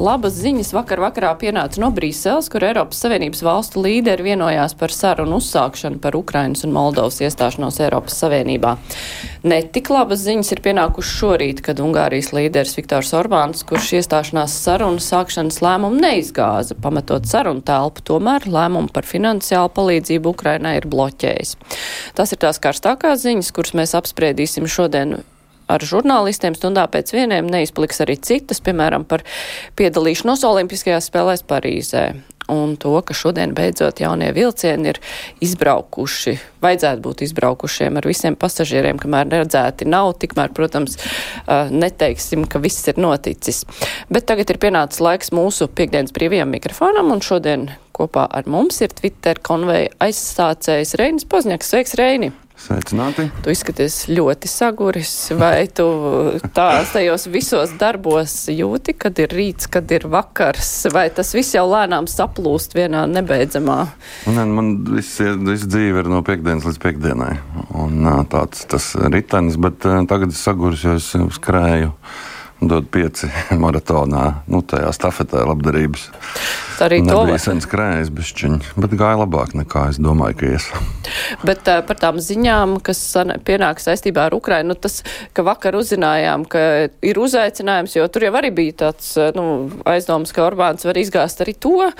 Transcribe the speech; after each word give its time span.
Labas 0.00 0.38
ziņas 0.40 0.70
vakar 0.72 1.00
vakarā 1.02 1.30
pienāca 1.36 1.80
no 1.82 1.90
Brīseles, 1.92 2.46
kur 2.48 2.64
Eiropas 2.64 3.02
Savienības 3.04 3.42
valstu 3.44 3.82
līderi 3.84 4.30
vienojās 4.30 4.72
par 4.80 4.94
sarunu 4.96 5.36
uzsākšanu 5.42 5.98
par 6.00 6.14
Ukrainas 6.16 6.62
un 6.64 6.72
Moldovas 6.72 7.18
iestāšanos 7.20 7.76
Eiropas 7.84 8.16
Savienībā. 8.22 8.78
Netik 9.44 9.90
labas 9.92 10.22
ziņas 10.24 10.54
ir 10.54 10.62
pienākušas 10.64 11.18
šorīt, 11.18 11.60
kad 11.66 11.82
Ungārijas 11.84 12.30
līderis 12.32 12.72
Viktors 12.78 13.12
Orbāns, 13.18 13.60
kurš 13.68 13.90
iestāšanās 13.98 14.54
sarunu 14.62 15.04
sākšanas 15.04 15.60
lēmumu 15.60 16.00
neizgāza, 16.00 16.78
pametot 16.80 17.28
sarunu 17.28 17.60
telpu, 17.60 18.00
tomēr 18.14 18.48
lēmumu 18.48 18.88
par 18.94 19.04
finansiālu 19.04 19.68
palīdzību 19.76 20.32
Ukrainai 20.32 20.78
ir 20.78 20.88
bloķējis. 20.88 21.58
Tas 22.16 22.32
ir 22.32 22.40
tās 22.40 22.62
karstākās 22.62 23.20
ziņas, 23.26 23.52
kuras 23.52 23.76
mēs 23.76 23.92
apspriedīsim 24.00 24.64
šodien 24.64 25.18
ar 25.70 25.84
žurnālistiem 25.86 26.56
stundā 26.58 26.86
pēc 26.90 27.14
vieniem 27.14 27.48
neizpliks 27.50 28.02
arī 28.04 28.18
citas, 28.18 28.62
piemēram, 28.64 29.06
par 29.08 29.24
piedalīšanos 29.78 30.44
Olimpiskajās 30.50 31.10
spēlēs 31.10 31.46
Parīzē. 31.48 32.10
Un 32.50 32.72
to, 32.82 32.96
ka 33.06 33.14
šodien 33.14 33.52
beidzot 33.54 34.00
jaunie 34.02 34.32
vilcieni 34.34 34.90
ir 34.90 34.98
izbraukuši, 35.44 36.34
vajadzētu 36.64 37.04
būt 37.04 37.22
izbraukušiem 37.28 38.00
ar 38.00 38.08
visiem 38.10 38.34
pasažieriem, 38.34 38.98
kamēr 38.98 39.30
redzēti 39.30 39.86
nav, 39.86 40.16
tikmēr, 40.18 40.50
protams, 40.56 40.98
neteiksim, 41.70 42.48
ka 42.50 42.58
viss 42.58 42.90
ir 42.90 42.98
noticis. 42.98 43.62
Bet 44.10 44.26
tagad 44.26 44.50
ir 44.50 44.58
pienācis 44.58 45.04
laiks 45.04 45.30
mūsu 45.36 45.70
piekdienas 45.70 46.16
brīvajam 46.16 46.50
mikrofonam, 46.50 47.14
un 47.14 47.22
šodien 47.22 47.70
kopā 47.94 48.26
ar 48.26 48.50
mums 48.50 48.82
ir 48.82 48.98
Twitter 48.98 49.38
konveja 49.38 49.94
aizsācējs 50.02 50.98
Reinis 50.98 51.30
Pozņaks. 51.30 51.70
Sveiks, 51.70 51.98
Reini! 52.02 52.34
Sveicināti! 52.60 53.24
Tu 53.40 53.52
izskaties 53.54 53.94
ļoti 54.10 54.48
saguris, 54.50 55.12
vai 55.38 55.64
tu 55.72 55.86
tā 56.52 56.68
tajos 56.92 57.24
visos 57.32 57.72
darbos 57.80 58.34
jūti, 58.52 58.94
kad 59.00 59.16
ir 59.22 59.32
rīts, 59.32 59.70
kad 59.72 59.90
ir 59.94 60.04
vakars, 60.12 60.68
vai 60.92 61.06
tas 61.14 61.32
viss 61.36 61.56
jau 61.56 61.64
lēnām 61.70 62.08
saplūst 62.10 62.76
vienā 62.76 63.06
nebeidzamā? 63.08 63.78
Ne, 64.28 64.44
man 64.52 64.74
viss, 64.92 65.16
viss 65.20 65.68
dzīve 65.70 66.04
ir 66.04 66.10
no 66.12 66.20
piekdienas 66.26 66.68
līdz 66.68 66.82
piekdienai, 66.84 67.32
un 67.80 68.10
tāds 68.32 68.66
tas 68.68 68.92
ritenis, 69.08 69.56
bet 69.60 69.80
tagad 70.10 70.34
es 70.34 70.44
saguris, 70.44 70.84
jo 70.84 70.98
es 71.00 71.12
skrēju 71.40 71.94
dod 72.60 72.90
pieci 72.92 73.30
maratonā, 73.62 74.26
nu, 74.52 74.60
tajā 74.60 74.92
stafetē 74.96 75.46
labdarības. 75.48 76.10
Tā 76.80 76.86
arī 76.88 77.02
to 77.04 77.18
bija 77.28 77.36
sen 77.36 77.58
skrējis 77.60 78.08
bišķiņi, 78.16 78.70
bet 78.80 78.94
gāja 78.96 79.18
labāk 79.20 79.50
nekā 79.52 79.82
es 79.90 79.98
domāju, 80.00 80.36
ka 80.40 80.52
ies. 80.54 80.68
Bet 81.48 81.66
uh, 81.68 81.82
par 81.84 81.98
tām 82.00 82.20
ziņām, 82.24 82.78
kas 82.84 83.00
pienāk 83.44 83.82
saistībā 83.82 84.28
ar 84.28 84.36
Ukrainu, 84.36 84.72
nu, 84.72 84.76
tas, 84.78 85.00
ka 85.36 85.44
vakar 85.44 85.76
uzzinājām, 85.76 86.46
ka 86.48 86.62
ir 87.04 87.20
uzaicinājums, 87.20 87.96
jo 87.98 88.06
tur 88.12 88.24
jau 88.24 88.32
arī 88.40 88.52
bija 88.54 88.76
tāds, 88.84 89.10
nu, 89.36 89.44
aizdoms, 89.90 90.32
ka 90.32 90.46
Orbāns 90.46 90.86
var 90.88 91.00
izgāzt 91.00 91.42
arī 91.44 91.52
to, 91.60 91.90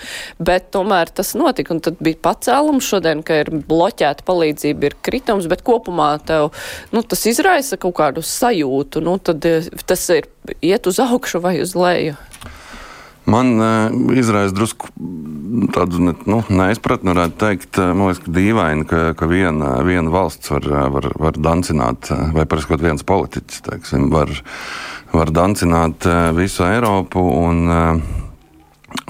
bet 0.40 0.70
tomēr 0.72 1.12
tas 1.12 1.34
notika, 1.36 1.74
un 1.76 1.82
tad 1.84 2.00
bija 2.00 2.20
pacēlums 2.30 2.88
šodien, 2.94 3.24
ka 3.26 3.42
ir 3.42 3.52
bloķēta 3.52 4.24
palīdzība, 4.28 4.88
ir 4.88 4.96
kritums, 5.04 5.50
bet 5.50 5.64
kopumā 5.66 6.14
tev, 6.24 6.54
nu, 6.94 7.04
tas 7.04 7.26
izraisa 7.28 7.76
kaut 7.80 7.98
kādu 8.00 8.24
sajūtu, 8.24 9.04
nu, 9.04 9.18
tad 9.20 9.44
tas 9.84 10.08
ir 10.16 10.30
iet 10.64 10.88
uz 10.88 11.02
augšu 11.04 11.42
vai 11.44 11.58
uz 11.64 11.76
leju? 11.76 12.16
Man 13.28 13.52
uh, 13.60 14.16
izraisa 14.16 14.54
drusku 14.56 14.88
tādu 15.74 16.00
nu, 16.00 16.40
neizpratni, 16.48 17.12
varētu 17.12 17.36
teikt, 17.40 17.80
man 17.80 18.08
liekas, 18.08 18.22
ka 18.24 18.32
dīvaini, 18.34 18.86
ka, 18.88 19.00
ka 19.18 19.28
viena, 19.30 19.74
viena 19.86 20.12
valsts 20.12 20.52
var, 20.52 20.66
var, 20.94 21.10
var 21.20 21.38
dancināt, 21.38 22.10
vai 22.34 22.46
paraskot 22.48 22.82
viens 22.84 23.04
politiķis, 23.06 23.64
teiksim, 23.66 24.08
var, 24.14 24.32
var 25.12 25.32
dancināt 25.34 26.06
visu 26.38 26.64
Eiropu 26.68 27.22
un, 27.42 27.64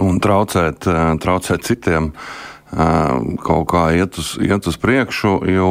un 0.00 0.22
traucēt, 0.24 0.88
traucēt 1.20 1.68
citiem 1.68 2.10
kaut 2.70 3.66
kā 3.72 3.88
iet 3.98 4.18
uz, 4.20 4.36
iet 4.40 4.66
uz 4.70 4.76
priekšu, 4.80 5.36
jo 5.50 5.70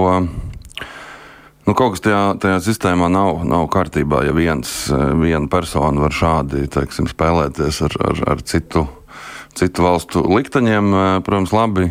Nu, 1.68 1.76
kaut 1.78 1.96
kas 1.96 2.04
tajā, 2.06 2.22
tajā 2.40 2.60
sistēmā 2.64 3.10
nav, 3.12 3.44
nav 3.48 3.68
kārtībā, 3.74 4.24
ja 4.26 4.34
viens, 4.36 4.70
eh, 4.90 5.02
viena 5.20 5.50
persona 5.52 6.02
var 6.06 6.16
šādi 6.16 6.68
teiksim, 6.72 7.10
spēlēties 7.12 7.82
ar, 7.86 7.96
ar, 8.10 8.22
ar 8.34 8.44
citu, 8.48 8.88
citu 9.54 9.84
valstu 9.84 10.24
likteņiem. 10.24 10.94
Eh, 10.94 11.20
protams, 11.26 11.52
labi, 11.54 11.90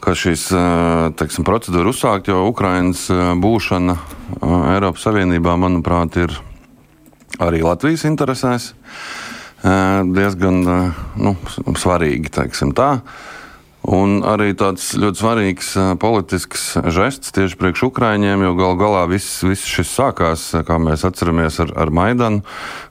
ka 0.00 0.14
šīs 0.14 0.46
eh, 0.54 1.10
teiksim, 1.18 1.44
procedūra 1.44 1.90
uzsākt, 1.90 2.30
jo 2.30 2.46
Ukrainas 2.48 3.08
būšana 3.10 3.98
Eiropas 4.76 5.04
Savienībā, 5.08 5.58
manuprāt, 5.58 6.16
ir 6.16 6.38
arī 7.40 7.64
Latvijas 7.64 8.06
interesēs 8.08 8.72
diezgan 9.60 10.62
nu, 11.20 11.34
svarīgi, 11.76 12.30
teiksim 12.32 12.70
tā. 12.72 13.02
Un 13.90 14.20
arī 14.22 14.52
tāds 14.54 14.92
ļoti 14.94 15.18
svarīgs 15.18 15.70
politisks 15.98 16.66
žests 16.94 17.32
tieši 17.34 17.56
priekš 17.58 17.88
Ukraiņiem, 17.88 18.44
jo 18.46 18.52
gal 18.58 18.76
galā 18.78 19.00
viss, 19.10 19.40
viss 19.42 19.66
šis 19.66 19.90
sākās, 19.98 20.44
kā 20.66 20.76
mēs 20.78 21.02
atceramies, 21.08 21.58
ar, 21.64 21.72
ar 21.74 21.90
Maidanu, 21.90 22.44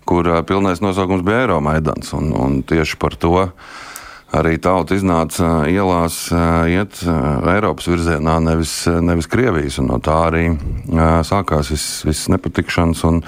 kur 0.10 0.28
pilnais 0.50 0.84
nosaukums 0.84 1.24
bija 1.24 1.46
Eiromaidans. 1.46 2.12
Un, 2.18 2.34
un 2.36 2.60
tieši 2.68 3.00
par 3.00 3.16
to 3.16 3.48
arī 4.36 4.58
tauta 4.60 4.98
iznāca 5.00 5.64
ielās 5.72 6.26
iet 6.68 7.00
Eiropas 7.08 7.88
virzienā, 7.88 8.36
nevis, 8.44 8.76
nevis 8.90 9.32
Krievijas. 9.32 9.80
Un 9.80 9.94
no 9.94 10.02
tā 10.04 10.20
arī 10.28 10.50
sākās 11.24 11.72
viss, 11.72 12.04
viss 12.10 12.28
nepatikšanas. 12.34 13.08
Un, 13.08 13.24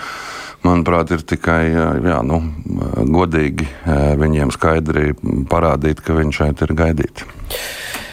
manuprāt, 0.66 1.12
ir 1.14 1.24
tikai 1.28 1.62
jā, 1.72 2.18
nu, 2.26 2.42
godīgi 3.14 3.68
viņiem 4.22 4.54
skaidri 4.54 5.14
parādīt, 5.52 6.02
ka 6.06 6.16
viņi 6.18 6.38
šeit 6.38 6.64
ir 6.66 6.76
gaidīti. 6.78 7.28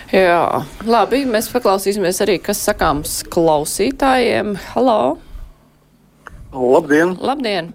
Jā, 0.08 0.62
labi, 0.88 1.26
mēs 1.28 1.50
paklausīsimies 1.52 2.22
arī, 2.24 2.38
kas 2.40 2.62
sakāms 2.64 3.20
klausītājiem. 3.28 4.54
Halo! 4.72 5.18
Labdien! 6.54 7.12
Labdien! 7.20 7.74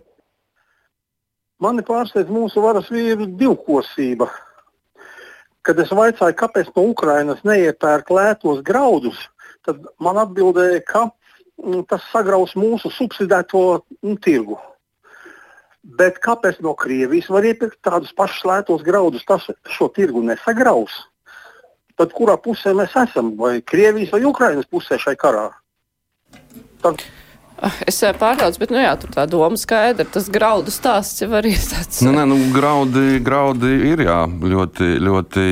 Mani 1.61 1.85
pārsteidz 1.85 2.31
mūsu 2.33 2.63
varas 2.63 2.89
vīru 2.91 3.27
divkosība. 3.37 4.31
Kad 5.63 5.77
es 5.79 5.93
vaicāju, 5.95 6.35
kāpēc 6.35 6.73
no 6.75 6.89
Ukrainas 6.89 7.45
neiepērk 7.47 8.09
lētos 8.11 8.63
graudus, 8.65 9.19
tad 9.63 9.85
man 10.03 10.17
atbildēja, 10.25 10.81
ka 10.89 11.05
tas 11.89 12.03
sagraus 12.11 12.55
mūsu 12.59 12.91
subsidēto 12.91 13.63
nu, 14.03 14.17
tirgu. 14.21 14.59
Bet 15.83 16.21
kāpēc 16.23 16.61
no 16.63 16.75
Krievijas 16.79 17.27
var 17.31 17.43
iepirkt 17.47 17.81
tādus 17.83 18.13
pašus 18.15 18.45
lētos 18.47 18.85
graudus? 18.85 19.25
Tas 19.27 19.49
šo 19.67 19.89
tirgu 19.91 20.23
nesagraus. 20.23 20.93
Tad 21.99 22.13
kurā 22.15 22.37
pusē 22.39 22.71
mēs 22.77 22.95
esam? 22.97 23.33
Vai 23.37 23.57
Krievijas 23.61 24.13
vai 24.15 24.23
Ukrainas 24.29 24.69
pusē 24.71 24.97
šai 25.01 25.17
karā? 25.19 25.49
Tad... 26.83 27.03
Ah, 27.63 27.75
es 27.87 27.99
eh, 28.03 28.15
pārtraucu, 28.17 28.59
bet 28.59 28.71
nu 28.73 28.79
jā, 28.81 28.91
tur 28.99 29.11
tā 29.13 29.23
doma 29.29 29.59
skaidra. 29.59 30.07
Tas 30.09 30.25
graudu 30.31 30.71
stāsts 30.73 31.21
jau 31.23 31.29
arī 31.37 31.53
tāds. 31.71 32.01
Nu, 32.03 32.15
nē, 32.15 32.25
nu, 32.31 32.39
graudi, 32.55 33.19
graudi 33.23 33.75
ir 33.91 34.03
jā, 34.07 34.23
ļoti, 34.27 34.89
ļoti 35.03 35.45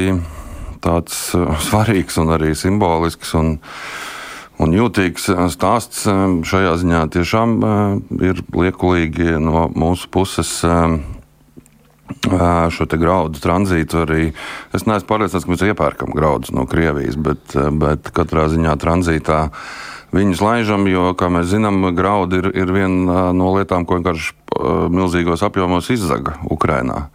tāds 0.81 1.19
uh, 1.37 1.53
svarīgs 1.61 2.17
un 2.23 2.33
arī 2.35 2.55
simbolisks. 2.57 3.35
Un, 3.37 3.53
un 4.61 4.75
jūtīgs 4.75 5.31
eh, 5.33 5.41
stāsts. 5.53 6.05
Eh, 6.09 6.21
šajā 6.47 6.75
ziņā 6.81 7.01
tiešām 7.15 7.57
eh, 7.61 7.81
ir 8.31 8.43
liekulīgi 8.55 9.39
no 9.41 9.67
mūsu 9.73 10.11
puses 10.11 10.61
šo 12.21 12.85
graudu 12.99 13.39
tranzītu 13.39 14.01
arī. 14.03 14.25
Es 14.75 14.83
neesmu 14.83 15.07
pārliecināts, 15.07 15.45
ka 15.47 15.51
mēs 15.53 15.63
iepērkam 15.63 16.11
graudus 16.13 16.51
no 16.53 16.65
Krievijas, 16.69 17.15
bet, 17.15 17.55
bet 17.79 18.11
katrā 18.13 18.49
ziņā 18.51 18.75
tranzītā 18.77 19.37
viņus 20.13 20.43
laižam, 20.43 20.85
jo, 20.91 21.05
kā 21.17 21.31
mēs 21.31 21.47
zinām, 21.53 21.79
graudi 21.95 22.41
ir, 22.43 22.49
ir 22.51 22.73
viena 22.75 23.29
no 23.33 23.53
lietām, 23.55 23.87
ko 23.87 23.97
vienkārši 23.97 24.35
milzīgos 24.91 25.45
apjomos 25.47 25.87
izzaga 25.95 26.35
Ukrainā. 26.51 27.07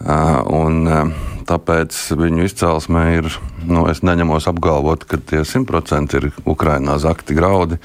Un, 0.00 0.86
tāpēc 1.44 1.96
viņu 2.16 2.46
izcelsme 2.46 3.02
ir, 3.18 3.28
nu, 3.68 3.84
es 3.90 4.00
neņemos 4.06 4.46
apgalvot, 4.48 5.04
ka 5.08 5.20
tie 5.20 5.42
simtprocentīgi 5.44 6.30
ir 6.30 6.38
Ukrainā 6.48 6.96
zakti 7.02 7.36
graudi. 7.36 7.80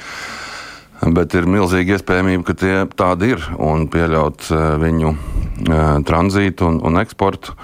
Bet 1.06 1.36
ir 1.36 1.50
milzīga 1.50 1.98
iespējamība, 1.98 2.46
ka 2.48 2.56
tie 2.56 2.76
tādi 2.96 3.34
ir 3.36 3.44
un 3.60 3.90
pieļaut 3.92 4.48
viņu 4.82 5.12
tranzītu 6.08 6.70
un, 6.70 6.80
un 6.88 7.02
eksportu. 7.04 7.58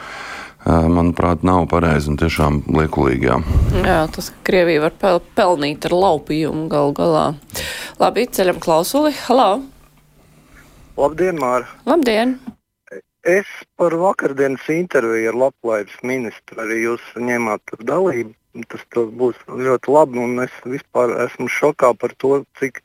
Manuprāt, 0.61 1.41
nav 1.47 1.63
pareizi 1.71 2.11
un 2.11 2.19
tiešām 2.21 2.59
liekulīgi. 2.69 3.31
Jā. 3.31 3.39
jā, 3.81 3.97
tas, 4.13 4.29
ka 4.29 4.45
Krievija 4.51 4.83
var 4.83 4.93
pel 5.01 5.23
pelnīt 5.33 5.87
ar 5.89 5.95
laupījumu 5.97 6.67
gal 6.69 6.93
galā. 6.93 7.25
Labi, 8.03 8.27
ceļam 8.29 8.61
klausuli. 8.61 9.15
Halo! 9.25 9.63
Labdien, 10.99 11.41
Māra! 11.41 11.71
Labdien! 11.89 12.37
Es 13.23 13.45
par 13.77 13.93
vakardienas 14.01 14.65
interviju 14.73 15.29
ar 15.29 15.35
Labklājības 15.37 15.97
ministru 16.01 16.61
arī 16.63 16.79
jūs 16.87 17.01
ņēmāt 17.21 17.61
dalību. 17.85 18.33
Tas 18.67 18.81
būs 18.95 19.37
ļoti 19.47 19.93
labi, 19.93 20.17
un 20.19 20.41
es 20.43 20.55
vispār 20.65 21.13
esmu 21.27 21.45
šokā 21.47 21.93
par 22.01 22.15
to, 22.17 22.43
cik 22.57 22.81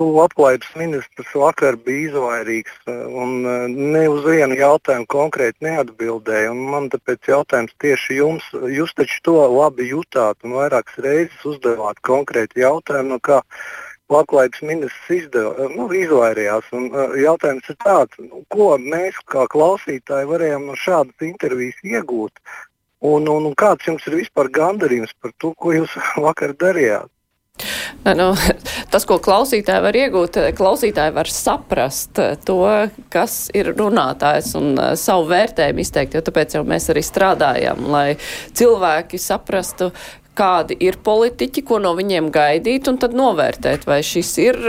Labklājības 0.00 0.70
ministrs 0.80 1.34
vakar 1.36 1.76
bija 1.76 2.08
izvairīgs 2.08 2.88
un 2.88 3.44
ne 3.92 4.04
uz 4.08 4.24
vienu 4.24 4.56
jautājumu 4.56 5.04
konkrēti 5.12 5.66
neatbildēja. 5.66 6.54
Man 6.56 6.88
tāpēc 6.88 7.28
jautājums 7.28 7.76
tieši 7.84 8.16
jums, 8.22 8.48
jūs 8.78 8.96
taču 8.96 9.20
to 9.28 9.36
labi 9.58 9.90
jutāt 9.90 10.40
un 10.40 10.56
vairākas 10.56 10.96
reizes 11.04 11.44
uzdevāt 11.52 12.00
konkrēti 12.00 12.64
jautājumu, 12.64 13.18
no 13.18 13.20
Labklājības 14.08 14.62
ministrs 14.64 15.10
izdeva, 15.12 15.68
nu, 15.74 15.84
izvairījās. 15.92 16.70
Un, 16.76 16.88
jautājums 17.20 17.68
ir 17.68 17.76
tāds, 17.84 18.22
nu, 18.22 18.40
ko 18.54 18.70
mēs 18.80 19.18
kā 19.28 19.44
klausītāji 19.52 20.30
varējām 20.30 20.64
no 20.70 20.78
šādas 20.80 21.28
intervijas 21.28 21.82
iegūt, 21.84 22.40
un, 23.04 23.28
un, 23.28 23.50
un 23.50 23.54
kāds 23.58 23.90
jums 23.90 24.08
ir 24.08 24.16
vispār 24.22 24.48
gandarījums 24.54 25.12
par 25.20 25.36
to, 25.36 25.52
ko 25.60 25.76
jūs 25.76 25.94
vakar 26.26 26.56
darījāt? 26.56 27.12
Nu, 28.16 28.28
tas, 28.92 29.04
ko 29.08 29.18
klausītāji 29.22 29.84
var 29.84 29.98
iegūt, 29.98 30.38
klausītāji 30.56 31.14
var 31.16 31.30
saprast 31.32 32.20
to, 32.46 32.60
kas 33.12 33.36
ir 33.56 33.72
runātājs 33.76 34.54
un 34.58 34.70
savu 34.98 35.28
vērtējumu 35.32 35.84
izteikt, 35.84 36.16
jo 36.16 36.24
tāpēc 36.24 36.58
jau 36.58 36.64
mēs 36.68 36.88
arī 36.92 37.02
strādājam, 37.04 37.84
lai 37.92 38.06
cilvēki 38.58 39.20
saprastu, 39.20 39.90
kādi 40.38 40.76
ir 40.86 41.00
politiķi, 41.04 41.64
ko 41.66 41.80
no 41.82 41.94
viņiem 41.98 42.30
gaidīt, 42.34 42.88
un 42.90 43.00
tad 43.02 43.16
novērtēt, 43.18 43.86
vai 43.88 44.00
šis 44.06 44.32
ir, 44.42 44.60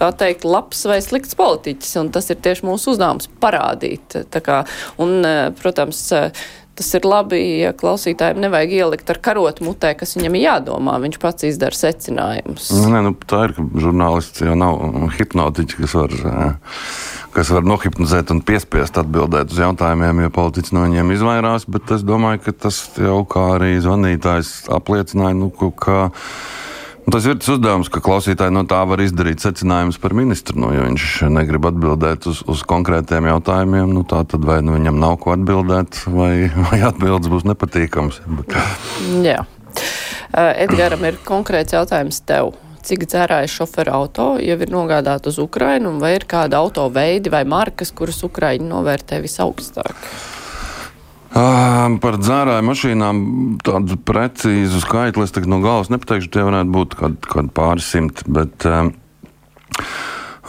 tā 0.00 0.10
teikt, 0.18 0.46
labs 0.48 0.82
vai 0.90 0.98
slikts 1.04 1.38
politiķis. 1.38 1.96
Un 2.02 2.10
tas 2.14 2.30
ir 2.32 2.40
tieši 2.42 2.66
mūsu 2.66 2.94
uzdevums 2.94 3.30
parādīt. 3.42 4.18
Kā, 4.40 4.62
un, 5.02 5.20
uh, 5.22 5.44
protams, 5.60 6.08
tas 6.80 6.88
ir 6.96 7.04
labi, 7.04 7.38
ja 7.60 7.74
klausītājiem 7.76 8.40
nevajag 8.40 8.72
ielikt 8.78 9.10
ar 9.12 9.20
karotu 9.20 9.66
mutē, 9.66 9.92
kas 9.98 10.16
viņam 10.16 10.38
ir 10.38 10.46
jādomā. 10.46 10.96
Viņš 11.02 11.18
pats 11.20 11.44
izdara 11.44 11.76
secinājumus. 11.76 12.70
Nu, 12.72 12.88
nē, 12.94 13.02
nu, 13.04 13.12
tā 13.28 13.44
ir, 13.48 13.56
ka 13.58 13.66
žurnālists 13.84 14.44
jau 14.46 14.56
nav 14.56 14.80
hipnotiķis, 15.18 15.76
kas 15.82 15.96
var, 15.98 16.16
kas 17.36 17.52
var 17.52 17.68
nohipnotizēt 17.68 18.32
un 18.32 18.40
piespiest 18.48 18.96
atbildēt 19.02 19.52
uz 19.52 19.60
jautājumiem, 19.60 20.24
ja 20.24 20.32
politiķis 20.32 20.72
no 20.76 20.86
viņiem 20.86 21.12
izvairās. 21.18 21.68
Bet 21.68 21.92
es 21.98 22.06
domāju, 22.06 22.46
ka 22.46 22.56
tas 22.68 22.80
jau 22.96 23.20
kā 23.28 23.44
arī 23.58 23.74
zvanītājs 23.84 24.70
apliecināja, 24.72 25.36
nu, 25.36 25.52
ka 25.52 26.06
Tas 27.10 27.24
ir 27.26 27.38
tas 27.40 27.48
uzdevums, 27.54 27.88
ka 27.90 28.02
klausītāji 28.04 28.52
no 28.54 28.62
tā 28.68 28.80
var 28.86 29.00
izdarīt 29.02 29.42
secinājumus 29.42 29.98
par 30.02 30.14
ministru. 30.16 30.58
Nu, 30.60 30.70
ja 30.74 30.84
viņš 30.84 31.06
negrib 31.32 31.66
atbildēt 31.70 32.28
uz, 32.30 32.42
uz 32.50 32.64
konkrētiem 32.68 33.30
jautājumiem, 33.30 33.94
nu, 33.96 34.04
tad 34.08 34.36
vai 34.44 34.60
nu 34.66 34.76
viņam 34.76 35.00
nav 35.00 35.16
ko 35.22 35.34
atbildēt, 35.34 36.02
vai, 36.12 36.50
vai 36.68 36.82
atbildes 36.86 37.32
būs 37.32 37.46
nepatīkamas. 37.48 38.20
Bet... 38.40 38.58
Jā. 39.24 39.44
Edgars, 40.30 41.00
ir 41.08 41.22
konkrēts 41.26 41.74
jautājums 41.74 42.20
tev. 42.26 42.52
Cik 42.86 43.04
dzērājas 43.10 43.52
šoferu 43.52 43.92
auto 43.92 44.26
jau 44.40 44.56
ir 44.56 44.70
nogādāti 44.72 45.28
uz 45.28 45.40
Ukrajinu, 45.42 45.98
vai 46.00 46.14
ir 46.16 46.24
kāda 46.28 46.62
auto 46.62 46.86
veidi 46.92 47.32
vai 47.32 47.42
markas, 47.48 47.92
kuras 47.92 48.22
Ukraiņi 48.24 48.70
novērtē 48.70 49.20
visaugstāk? 49.20 49.98
Par 51.30 52.16
dzērāju 52.18 52.66
mašīnām 52.66 53.18
tādu 53.62 53.96
precīzu 54.02 54.80
skaitli 54.82 55.22
es 55.22 55.34
no 55.46 55.60
galvas 55.62 55.90
nepateikšu. 55.92 56.30
Tie 56.34 56.42
varētu 56.46 56.74
būt 56.74 56.96
kādi 56.98 57.30
kād 57.30 57.52
pāris 57.54 57.86
simti. 57.92 58.26
Bet 58.26 58.66
um, 58.66 58.90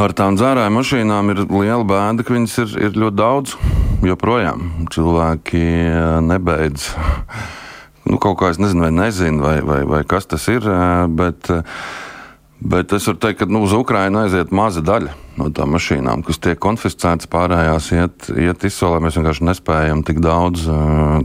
ar 0.02 0.16
tām 0.18 0.40
dzērāju 0.40 0.74
mašīnām 0.74 1.30
ir 1.36 1.44
liela 1.46 1.86
bēda, 1.86 2.26
ka 2.26 2.34
viņas 2.34 2.58
ir, 2.66 2.76
ir 2.90 2.98
ļoti 2.98 3.20
daudz. 3.22 3.56
Joprojām 4.02 4.88
cilvēki 4.90 5.62
nebeidz. 6.26 6.90
Nu, 8.10 8.18
kaut 8.18 8.40
kā 8.40 8.50
es 8.50 8.58
nezinu, 8.58 8.88
vai 8.88 8.94
nezinu, 8.96 9.44
vai, 9.46 9.60
vai, 9.62 9.84
vai 9.86 10.02
kas 10.10 10.26
tas 10.26 10.48
ir. 10.50 10.66
Bet, 11.14 11.52
bet 12.62 12.94
es 12.94 13.08
varu 13.10 13.20
teikt, 13.22 13.42
ka 13.42 13.50
nu, 13.50 13.64
uz 13.66 13.74
Ukrajinu 13.74 14.22
aiziet 14.24 14.54
maza 14.54 14.84
daļa 14.86 15.16
no 15.40 15.50
tām 15.56 15.74
mašīnām, 15.76 16.24
kas 16.28 16.40
tiek 16.44 16.60
konfiscētas, 16.62 17.30
pārējās 17.32 17.90
iet, 17.98 18.30
iet 18.38 18.66
izsolē. 18.68 19.02
Mēs 19.02 19.18
vienkārši 19.18 19.48
nespējam 19.48 20.06
tik 20.06 20.22
daudz, 20.24 20.68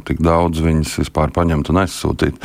tik 0.09 0.23
daudz 0.25 0.63
viņas 0.65 0.97
vispār 1.03 1.35
paņemt 1.37 1.73
un 1.73 1.83
aizsūtīt. 1.85 2.41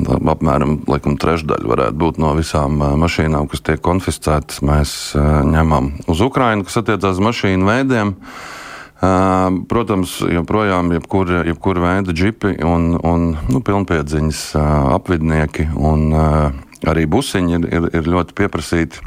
Apmēram 0.00 0.78
laikam, 0.88 1.16
trešdaļa 1.20 1.66
varētu 1.66 1.98
būt 1.98 2.20
no 2.22 2.30
visām 2.38 2.78
mašīnām, 2.78 3.48
kas 3.50 3.64
tiek 3.66 3.82
konfiscētas. 3.82 4.62
Mēs 4.66 4.94
ņemam 5.16 5.92
uz 6.10 6.22
Ukrajinu, 6.24 6.66
kas 6.68 6.80
attiecās 6.82 7.18
uz 7.18 7.24
mašīnu 7.26 7.66
veidiem. 7.66 8.14
Protams, 9.70 10.18
joprojām 10.28 10.92
jebkura 10.92 11.40
jebkur 11.48 11.80
veida 11.80 12.12
džipi 12.12 12.58
un, 12.68 12.92
un 13.00 13.30
nu, 13.48 13.62
pilnpiedziņas 13.64 14.42
apvidnieki 14.98 15.70
un 15.72 16.10
arī 16.88 17.06
busiņi 17.10 17.56
ir, 17.58 17.70
ir, 17.70 17.88
ir 18.00 18.10
ļoti 18.14 18.36
pieprasīti. 18.38 19.00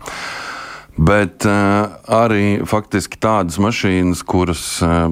Bet 0.93 1.47
uh, 1.49 1.89
arī 2.05 2.61
faktiski 2.69 3.17
tādas 3.17 3.57
mašīnas, 3.61 4.21
kuras 4.29 4.61
uh, 4.85 5.07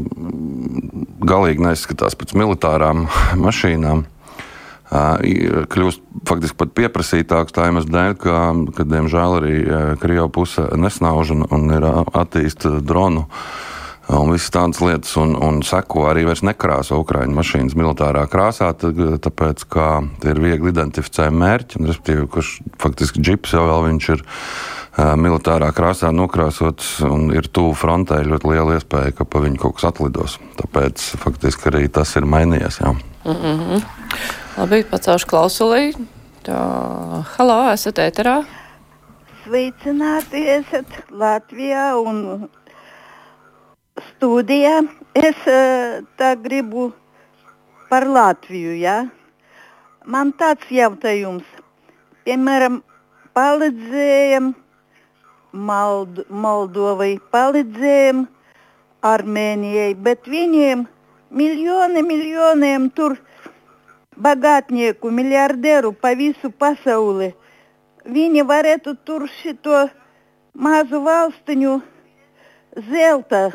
galīgi 1.26 1.66
neizskatās 1.66 2.14
pēc 2.20 2.36
militārām 2.38 3.08
mašīnām, 3.46 4.04
uh, 4.06 5.66
kļūst 5.74 6.06
faktiski 6.30 6.60
pat 6.62 6.76
pieprasītākas 6.78 7.58
tā 7.58 7.66
iemesla 7.72 7.96
dēļ, 7.98 8.16
ka, 8.22 8.38
ka 8.78 8.86
diemžēl 8.94 9.40
arī 9.40 9.58
uh, 9.64 9.82
Krievija 10.02 10.30
puse 10.30 10.68
nesnauž 10.78 11.34
un, 11.34 11.48
un 11.50 11.68
ir 11.74 11.90
uh, 11.90 12.04
attīsta 12.22 12.78
dronu. 12.86 13.26
Un 14.12 14.34
visas 14.34 14.52
tādas 14.52 14.82
lietas, 14.84 15.14
un, 15.22 15.38
un 15.40 15.62
seko 15.64 16.10
arī 16.10 16.26
vairs 16.28 16.42
nekrāso 16.44 16.98
Ukrāņu 17.00 17.32
mašīnas 17.38 17.78
militārā 17.80 18.26
krāsā, 18.28 18.74
tāpēc, 18.76 19.64
ka 19.72 19.88
ir 20.28 20.42
viegli 20.44 20.74
identificējami 20.74 21.40
mērķi, 21.40 21.80
un 21.80 21.88
respektīvi, 21.88 22.28
kurš 22.34 22.52
faktiski 22.82 23.24
džips 23.24 23.56
jau 23.56 23.64
vēl 23.70 23.88
viņš 23.88 24.10
ir 24.18 24.26
militārā 25.22 25.72
krāsā 25.72 26.12
nokrāsots 26.12 26.98
un 27.08 27.30
ir 27.32 27.48
tuvu 27.48 27.72
frontē, 27.80 28.20
ļoti 28.28 28.52
liela 28.52 28.76
iespēja, 28.76 29.16
ka 29.16 29.24
pa 29.24 29.40
viņu 29.46 29.62
kaut 29.62 29.80
kas 29.80 29.88
atlidos. 29.94 30.38
Tāpēc 30.60 31.06
faktiski 31.22 31.72
arī 31.72 31.88
tas 31.88 32.12
ir 32.20 32.28
mainījies. 32.28 32.82
Jā. 32.84 32.96
Mm 33.24 33.38
-hmm. 33.62 33.86
Labi, 34.58 34.84
pacaušu 34.84 35.28
klausulī. 35.28 35.94
Tā, 36.44 36.58
halo, 37.38 37.72
esat 37.72 38.02
ēterā? 38.02 38.42
Sveicināti 39.46 40.44
esat 40.48 40.86
Latvijā 41.12 41.96
un 41.98 42.50
studijā. 44.10 44.82
Es 45.16 45.38
tā 46.18 46.36
gribu 46.40 46.92
par 47.90 48.08
Latviju. 48.08 48.76
Ja? 48.80 48.98
Man 50.06 50.32
tāds 50.34 50.70
jautājums. 50.72 51.46
Piemēram, 52.26 52.82
palīdzējam 53.36 54.54
Mald 55.52 56.22
Moldovai 56.30 57.16
palīdzējām 57.34 58.26
Armēnijai, 59.02 59.96
bet 59.98 60.28
viņiem 60.30 60.86
miljoni 61.34 62.04
miljoniem 62.06 62.90
tur 62.94 63.18
bagātnieku, 64.22 65.10
miljardieru 65.12 65.94
pa 65.98 66.14
visu 66.18 66.52
pasauli. 66.52 67.32
Viņi 68.06 68.46
varētu 68.48 68.96
tur 69.06 69.28
šito 69.42 69.88
mazu 70.54 71.02
valstiņu 71.06 71.80
zelta, 72.92 73.52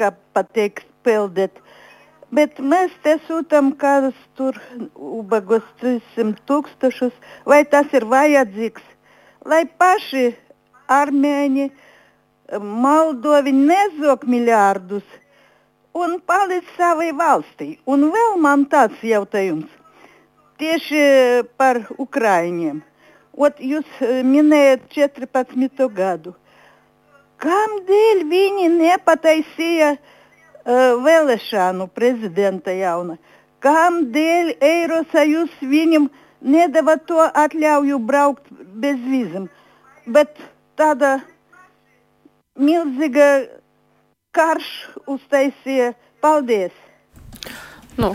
kā 0.00 0.12
pateikt, 0.36 0.86
peldēt. 1.06 1.60
Bet 2.34 2.58
mēs 2.58 2.94
te 3.04 3.16
sūtām 3.28 3.72
kādus 3.78 4.18
tur 4.38 4.58
ubagos 4.94 5.66
300 5.80 6.42
tūkstošus, 6.48 7.14
vai 7.46 7.62
tas 7.64 7.92
ir 7.94 8.08
vajadzīgs, 8.10 8.82
lai 9.46 9.64
paši 9.78 10.32
armēņi, 10.90 11.70
Moldovi 12.62 13.50
nezog 13.50 14.22
miljardus 14.30 15.06
un 15.98 16.20
palīdz 16.22 16.76
savai 16.76 17.08
valstī. 17.10 17.72
Un 17.90 18.06
vēl 18.14 18.36
man 18.38 18.62
tāds 18.70 19.00
jautājums 19.02 19.66
tieši 20.60 21.00
par 21.58 21.82
Ukraiņiem. 21.98 22.82
Ot, 23.36 23.58
jūs 23.60 23.88
e, 24.00 24.22
minējat 24.24 24.86
14. 24.94 25.88
gadu. 25.92 26.32
Kādēļ 27.42 28.22
viņi 28.30 28.68
nepataisīja 28.72 29.90
uh, 29.96 30.00
vēlēšanu 31.04 31.88
prezidenta 31.92 32.72
jauna? 32.72 33.18
Kādēļ 33.64 34.54
Eirosajūs 34.64 35.58
viņam 35.60 36.08
nedeva 36.40 36.96
to 37.08 37.20
atļauju 37.26 38.00
braukt 38.08 38.48
bez 38.80 39.00
vīzām? 39.04 39.50
Bet 40.06 40.38
tāda 40.78 41.18
milzīga 42.56 43.30
karš 44.36 44.72
uztaisīja. 45.16 45.94
Paldies! 46.24 46.85
Nu, 47.96 48.10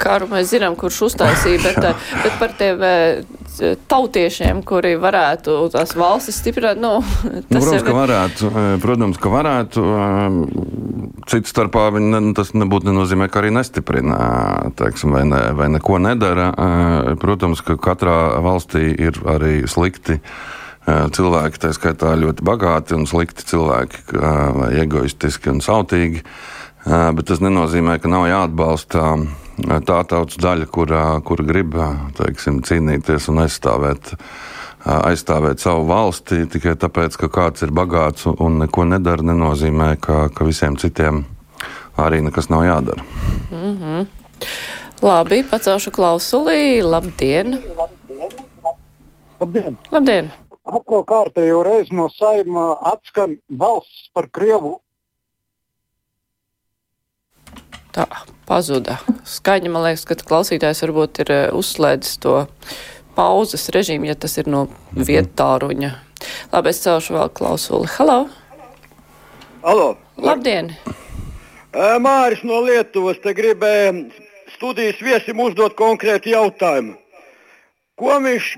karu 0.00 0.28
mēs 0.28 0.50
zinām, 0.52 0.74
kurš 0.76 1.06
uztaisīja, 1.08 1.62
bet, 1.64 1.78
eh, 1.88 2.04
bet 2.24 2.34
par 2.40 2.52
tiem 2.58 2.84
eh, 2.84 3.22
tautiešiem, 3.88 4.60
kuri 4.68 4.94
varētu 5.00 5.56
tās 5.72 5.94
valstis 5.96 6.40
stiprināt, 6.42 6.80
nu, 6.82 6.98
tas 7.48 7.56
nu, 7.56 7.62
protams, 7.62 7.78
ir... 7.78 7.86
ka 7.86 7.96
varētu. 7.96 8.52
Eh, 8.52 8.70
protams, 8.82 9.20
ka 9.22 9.32
varētu. 9.32 9.86
Citu 11.32 11.48
starpā 11.48 11.88
viņi, 11.96 12.22
tas 12.36 12.52
nebūtu 12.56 12.90
nenozīmē, 12.90 13.30
ka 13.32 13.40
arī 13.40 13.52
nestiprina, 13.56 14.16
teiksim, 14.76 15.14
vai, 15.16 15.24
ne, 15.28 15.42
vai 15.56 15.70
neko 15.72 16.00
nedara. 16.02 16.50
Protams, 17.22 17.62
ka 17.64 17.78
katrā 17.80 18.16
valstī 18.42 18.90
ir 18.90 19.20
arī 19.30 19.62
slikti 19.70 20.18
cilvēki, 20.82 21.60
tā 21.62 21.70
skaitā 21.76 22.10
ļoti 22.18 22.42
bagāti 22.44 22.96
un 22.98 23.06
slikti 23.06 23.46
cilvēki, 23.46 24.18
vai 24.58 24.72
egoistiski 24.82 25.52
un 25.54 25.62
sautīgi. 25.62 26.24
Bet 26.86 27.28
tas 27.28 27.38
nenozīmē, 27.42 27.98
ka 28.02 28.10
nav 28.10 28.26
jāatbalsta 28.26 29.02
tā 29.86 29.98
tautas 30.10 30.38
daļa, 30.42 30.66
kura, 30.72 31.02
kura 31.22 31.44
grib 31.46 31.76
teiksim, 32.18 32.58
cīnīties 32.66 33.28
un 33.30 33.44
aizstāvēt, 33.44 34.14
aizstāvēt 34.82 35.62
savu 35.62 35.86
valsti. 35.86 36.42
Tikai 36.50 36.74
tāpēc, 36.82 37.20
ka 37.20 37.30
kāds 37.30 37.62
ir 37.62 37.70
bagāts 37.74 38.26
un 38.32 38.58
neko 38.64 38.88
nedara, 38.90 39.22
nenozīmē, 39.30 39.94
ka, 40.02 40.26
ka 40.34 40.48
visiem 40.48 40.78
citiem 40.80 41.22
arī 42.02 42.22
nekas 42.26 42.50
nav 42.50 42.66
jādara. 42.66 43.06
Mm 43.52 43.78
-hmm. 43.78 44.06
Labi, 45.02 45.42
pacelšu 45.42 45.90
klausulī. 45.90 46.82
Labdien! 46.82 47.58
Labdien! 49.40 49.78
Labdien. 49.90 50.30
Atkal 50.62 51.02
kārtējo 51.04 51.62
reizi 51.66 51.94
no 51.94 52.08
saimā 52.08 52.78
atskan 52.92 53.36
balss 53.50 54.10
par 54.14 54.28
Krievu 54.30 54.78
tā 57.94 58.06
pazuda. 58.48 58.98
Skaņa, 59.28 59.72
man 59.72 59.86
liekas, 59.86 60.06
ka 60.08 60.16
klausītājs 60.18 60.82
varbūt 60.86 61.22
ir 61.24 61.34
eh, 61.34 61.44
uzslēdzis 61.56 62.20
to 62.22 62.36
pauzes 63.16 63.68
režīmu, 63.74 64.08
ja 64.08 64.16
tas 64.16 64.38
ir 64.40 64.48
no 64.50 64.66
mhm. 64.66 65.04
vietāruņa. 65.08 65.92
Labi, 66.52 66.72
es 66.72 66.82
celšu 66.84 67.18
vēl 67.18 67.32
klausuli. 67.34 67.90
Halo! 67.98 68.18
Halo! 69.62 69.92
Labdien! 70.22 70.72
Māris 71.72 72.42
no 72.44 72.60
Lietuvas 72.66 73.16
te 73.24 73.32
gribēja 73.32 73.94
studijas 74.52 75.00
viesim 75.00 75.40
uzdot 75.40 75.72
konkrētu 75.78 76.28
jautājumu. 76.34 76.98
Ko 77.96 78.18
viņš 78.20 78.50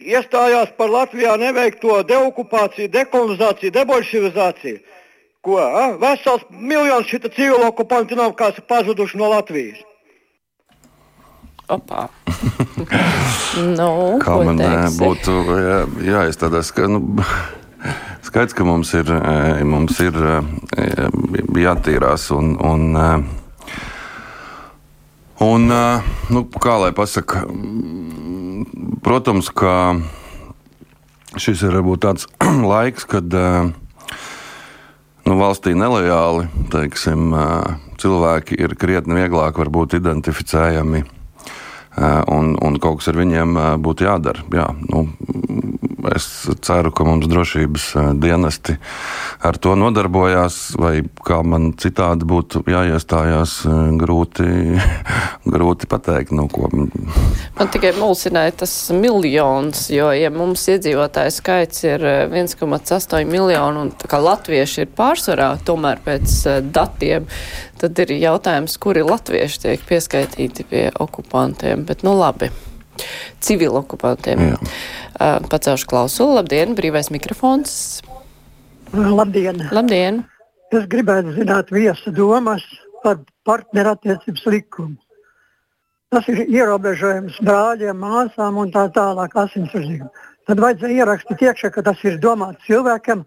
iestājās 0.00 0.70
par 0.78 0.92
Latvijā 0.92 1.34
neveikto 1.40 2.00
deokupāciju, 2.06 2.92
dekolonizāciju, 2.94 3.74
debolšivizāciju? 3.74 4.78
Ko? 5.40 5.56
A? 5.56 5.96
Vesels 6.00 6.42
miljons 6.50 7.06
šita 7.06 7.28
civila 7.32 7.68
okupanti 7.68 8.16
nav 8.16 8.34
kāds 8.36 8.60
pazuduši 8.68 9.18
no 9.20 9.30
Latvijas. 9.32 9.80
Opā. 11.70 12.08
nu, 13.78 13.88
Kā 14.20 14.36
man 14.44 14.58
teiksi? 14.58 14.98
būtu 15.00 15.36
jā, 15.54 15.78
jāizstādās, 16.10 16.72
ka, 16.74 16.88
nu, 16.90 17.00
skaidrs, 18.26 18.56
ka 18.58 18.66
mums 18.68 18.92
ir, 18.98 19.12
mums 19.64 20.00
ir 20.02 20.18
jātīrās 21.62 22.28
un, 22.36 22.56
un, 22.58 23.26
un 25.46 25.68
nu, 26.34 26.44
kā 26.60 26.80
lai 26.84 26.90
pasaka, 26.96 27.46
protams, 29.06 29.52
ka 29.54 29.76
šis 31.38 31.62
ir 31.64 31.78
varbūt 31.78 32.02
tāds 32.08 32.26
laiks, 32.74 33.06
kad 33.08 33.30
uh, 33.30 33.70
nu, 35.26 35.36
valstī 35.40 35.74
nelojāli 35.78 36.48
teiksim, 36.72 37.34
cilvēki 38.00 38.58
ir 38.60 38.76
krietni 38.80 39.18
vieglāk 39.20 39.58
identificējami. 40.00 41.04
Un, 42.30 42.54
un 42.62 42.76
kaut 42.80 43.00
kas 43.00 43.10
ar 43.10 43.18
viņiem 43.18 43.56
būtu 43.82 44.06
jādara. 44.06 44.44
Jā, 44.54 44.68
nu, 44.92 45.08
es 46.14 46.26
ceru, 46.64 46.92
ka 46.94 47.04
mums 47.06 47.28
drošības 47.30 47.86
dienesti 48.20 48.76
ar 49.46 49.58
to 49.60 49.74
nodarbojās, 49.78 50.58
vai 50.80 51.00
kā 51.26 51.40
man 51.46 51.72
citādi 51.80 52.28
būtu 52.28 52.62
jāiestājās, 52.70 53.56
grūti, 54.00 54.46
grūti 55.54 55.90
pateikt. 55.90 56.34
Nu, 56.36 56.46
ko. 56.52 56.68
Man 56.70 57.72
tikai 57.72 57.92
mulsināja 57.98 58.60
tas 58.64 58.74
miljons, 58.94 59.86
jo, 59.92 60.10
ja 60.14 60.30
mums 60.34 60.66
iedzīvotāju 60.70 61.34
skaits 61.34 61.84
ir 61.88 62.06
1,8 62.30 63.30
miljonu 63.30 63.86
un 63.86 63.92
latvieši 64.30 64.84
ir 64.84 64.94
pārsvarā, 64.96 65.52
tomēr 65.66 66.02
pēc 66.04 66.38
datiem, 66.72 67.28
tad 67.80 67.98
ir 68.04 68.16
jautājums, 68.20 68.76
kuri 68.80 69.04
latvieši 69.06 69.62
tiek 69.66 69.86
pieskaitīti 69.88 70.66
pie 70.70 70.88
okupantiem. 71.00 71.86
Bet, 71.88 72.04
nu 72.06 72.16
labi 72.18 72.50
civilu 73.40 73.80
okupantiem. 73.80 74.40
Jā. 74.50 74.58
Uh, 75.20 75.36
pacelšu 75.52 75.84
klausulu. 75.84 76.38
Labdien, 76.38 76.72
brīvais 76.72 77.10
mikrofons. 77.12 78.00
Labdien! 78.96 79.66
Labdien. 79.68 80.22
Es 80.72 80.86
gribētu 80.88 81.34
zināt 81.36 81.68
viesu 81.74 82.12
domas 82.14 82.64
par 83.04 83.20
partnerattiecības 83.44 84.46
likumu. 84.54 84.96
Tas 86.10 86.26
ir 86.32 86.40
ierobežojums 86.48 87.36
brāļiem, 87.44 88.00
māsām 88.00 88.58
un 88.64 88.72
tā 88.74 88.86
tālāk 88.96 89.36
asinsrizīm. 89.44 90.08
Tad 90.48 90.62
vajadzēja 90.64 91.04
ierakstīt 91.04 91.44
iekšā, 91.50 91.70
ka 91.74 91.84
tas 91.86 92.00
ir 92.08 92.16
domāts 92.22 92.64
cilvēkam 92.66 93.26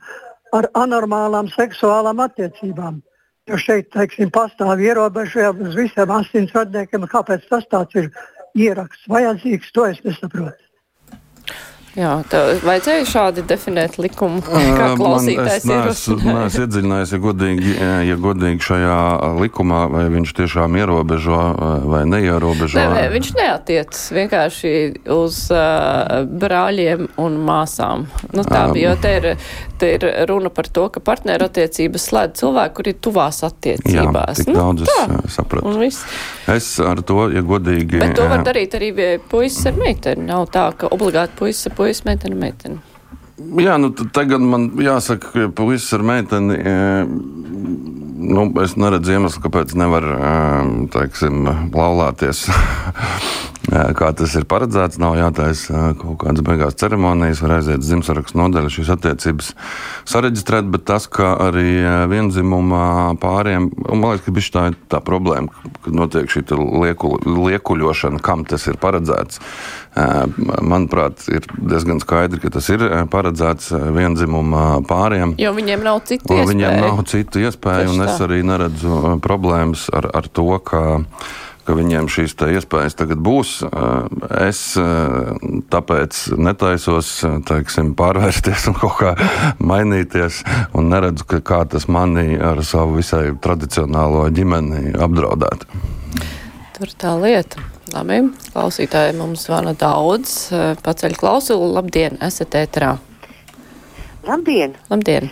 ar 0.58 0.68
anormālām 0.74 1.48
seksuālām 1.54 2.26
attiecībām. 2.26 3.04
Jo 3.48 3.60
šeit, 3.60 3.92
teiksim, 3.94 4.34
pastāv 4.34 4.82
ierobežojumi 4.82 5.70
uz 5.70 5.78
visiem 5.78 6.12
asinsradniekiem. 6.18 7.06
Kāpēc 7.12 7.46
tas 7.54 7.70
tāds 7.72 8.02
ir? 8.02 8.10
ieraksts 8.54 9.10
vajadzīgs, 9.10 9.72
to 9.74 9.86
es 9.90 10.00
nesaprotu. 10.06 10.63
Jā, 11.94 12.14
tev 12.26 12.64
vajadzēja 12.66 13.06
šādi 13.06 13.44
definēt 13.46 14.00
likumu, 14.02 14.42
kā 14.80 14.88
klausītājs 14.98 15.68
ir. 15.68 15.90
Es 15.92 16.08
neesmu 16.10 16.64
iedziļinājies, 16.64 17.12
ja 17.14 17.20
godīgi, 17.22 17.74
ja 18.10 18.16
godīgi 18.18 18.66
šajā 18.66 18.96
likumā, 19.38 19.84
vai 19.94 20.08
viņš 20.16 20.34
tiešām 20.40 20.78
ierobežo 20.82 21.42
vai 21.92 22.02
neierobežo. 22.10 22.82
Nē, 22.82 22.88
nē, 22.98 23.04
viņš 23.14 23.30
neatiec 23.38 24.00
vienkārši 24.18 24.74
uz 25.14 25.38
uh, 25.54 26.24
brāļiem 26.26 27.06
un 27.22 27.38
māsām. 27.46 28.08
Nu, 28.34 28.42
tā, 28.48 28.66
um, 28.72 28.80
jo 28.80 28.96
te 29.04 29.14
ir, 29.20 29.30
te 29.78 29.94
ir 30.00 30.08
runa 30.32 30.50
par 30.54 30.72
to, 30.74 30.88
ka 30.96 31.04
partnerattiecības 31.06 32.10
slēdz 32.10 32.42
cilvēku, 32.42 32.80
kuri 32.82 32.96
ir 32.96 33.00
tuvās 33.06 33.44
attiecībās. 33.46 34.42
Jā, 34.42 34.50
nu, 34.50 34.58
daudz 34.58 34.90
tā. 34.90 35.06
es 35.22 35.38
sapratu. 35.38 35.78
Es 36.50 36.74
ar 36.82 37.06
to, 37.06 37.30
ja 37.38 37.46
godīgi. 37.46 38.02
Bet 38.02 38.18
to 38.18 38.26
var 38.34 38.42
darīt 38.50 38.74
arī 38.82 38.92
puisis 39.30 39.70
ar 39.70 39.78
meiteni. 39.78 40.26
Nav 40.32 40.50
tā, 40.54 40.72
ka 40.78 40.90
obligāti 40.90 41.38
puisis 41.38 41.70
ar 41.70 41.78
puisis, 41.78 41.83
meitene, 42.08 42.40
meitene. 42.40 42.82
Jā, 43.60 43.80
nu 43.82 43.90
tagad 43.94 44.44
man 44.46 44.70
jāsaka, 44.80 45.32
ka 45.34 45.48
puisis 45.58 45.94
ar 45.98 46.04
meiteni. 46.06 46.58
E, 46.58 46.76
nu, 48.24 48.46
es 48.64 48.78
neredzu 48.80 49.16
iemeslu, 49.18 49.42
kāpēc 49.48 49.74
nevar 49.80 50.06
e, 50.16 50.36
teiksim, 50.94 51.50
laulāties 51.74 52.46
kā 53.72 54.10
tas 54.18 54.34
ir 54.36 54.46
paredzēts. 54.50 55.00
Nav 55.02 55.16
jātaisa 55.18 55.94
kaut 56.00 56.20
kādas 56.24 56.44
beigās 56.46 56.78
ceremonijas, 56.80 57.42
var 57.44 57.58
aiziet 57.58 57.84
uz 57.84 57.90
dzimšanas 57.90 58.36
nodaļu 58.38 58.72
šīs 58.78 58.92
attiecības 58.98 59.54
sareģistrēt, 60.10 60.68
bet 60.74 60.86
tas, 60.90 61.08
ka 61.12 61.34
arī 61.48 61.80
vienzimumā 62.12 63.16
pāriem, 63.22 63.70
man 63.88 64.04
liekas, 64.14 64.26
ka 64.28 64.58
tā 64.58 64.66
ir 64.72 64.78
tā 64.92 65.00
problēma, 65.04 65.54
kad 65.86 65.96
notiek 65.96 66.28
šī 66.32 66.46
lieku, 66.84 67.16
liekuļošana, 67.24 68.20
kam 68.24 68.44
tas 68.48 68.68
ir 68.68 68.80
paredzēts. 68.82 69.40
Manuprāt, 69.94 71.24
ir 71.30 71.46
diezgan 71.54 72.02
skaidri, 72.02 72.42
ka 72.44 72.50
tas 72.56 72.68
ir 72.74 72.84
paredzēts 73.14 73.72
vienzimuma 73.94 74.82
pāriem. 74.90 75.36
Jo 75.42 75.54
viņiem 75.56 75.86
nav 75.86 76.02
citu 76.10 76.26
iespēju. 76.34 76.50
Viņiem 76.50 76.80
nav 76.82 77.04
citu 77.10 77.44
iespēju, 77.46 77.94
un 77.94 78.06
es 78.08 78.22
arī 78.26 78.42
neredzu 78.48 79.18
problēmas 79.24 79.88
ar, 79.94 80.10
ar 80.18 80.30
to, 80.34 80.50
ka 80.66 80.84
ka 81.68 81.76
viņiem 81.78 82.10
šīs 82.12 82.36
iespējas 82.36 82.98
tagad 83.00 83.22
būs. 83.24 83.56
Es 84.44 84.62
tāpēc 85.74 86.22
netaisos 86.38 87.12
teiksim, 87.50 87.94
pārvērsties 88.00 88.68
un 88.72 88.78
kaut 88.82 88.98
kā 89.00 89.14
mainīties, 89.60 90.44
un 90.78 90.92
neredzu, 90.94 91.28
ka 91.30 91.42
kā 91.42 91.62
tas 91.70 91.88
mani 91.88 92.38
ar 92.38 92.64
savu 92.68 93.00
visai 93.00 93.32
tradicionālo 93.44 94.26
ģimeni 94.34 94.96
apdraudētu. 94.98 95.84
Tur 96.74 96.98
tā 97.00 97.16
lieta. 97.22 97.62
Labi, 97.94 98.24
klausītāji 98.54 99.14
mums 99.20 99.44
zvana 99.46 99.76
daudz. 99.78 100.50
Paceļ 100.82 101.18
klausulu. 101.20 101.70
Labdien, 101.76 102.18
esat 102.26 102.56
ētrā. 102.58 102.96
Labdien! 104.26 104.78
Labdien. 104.90 105.30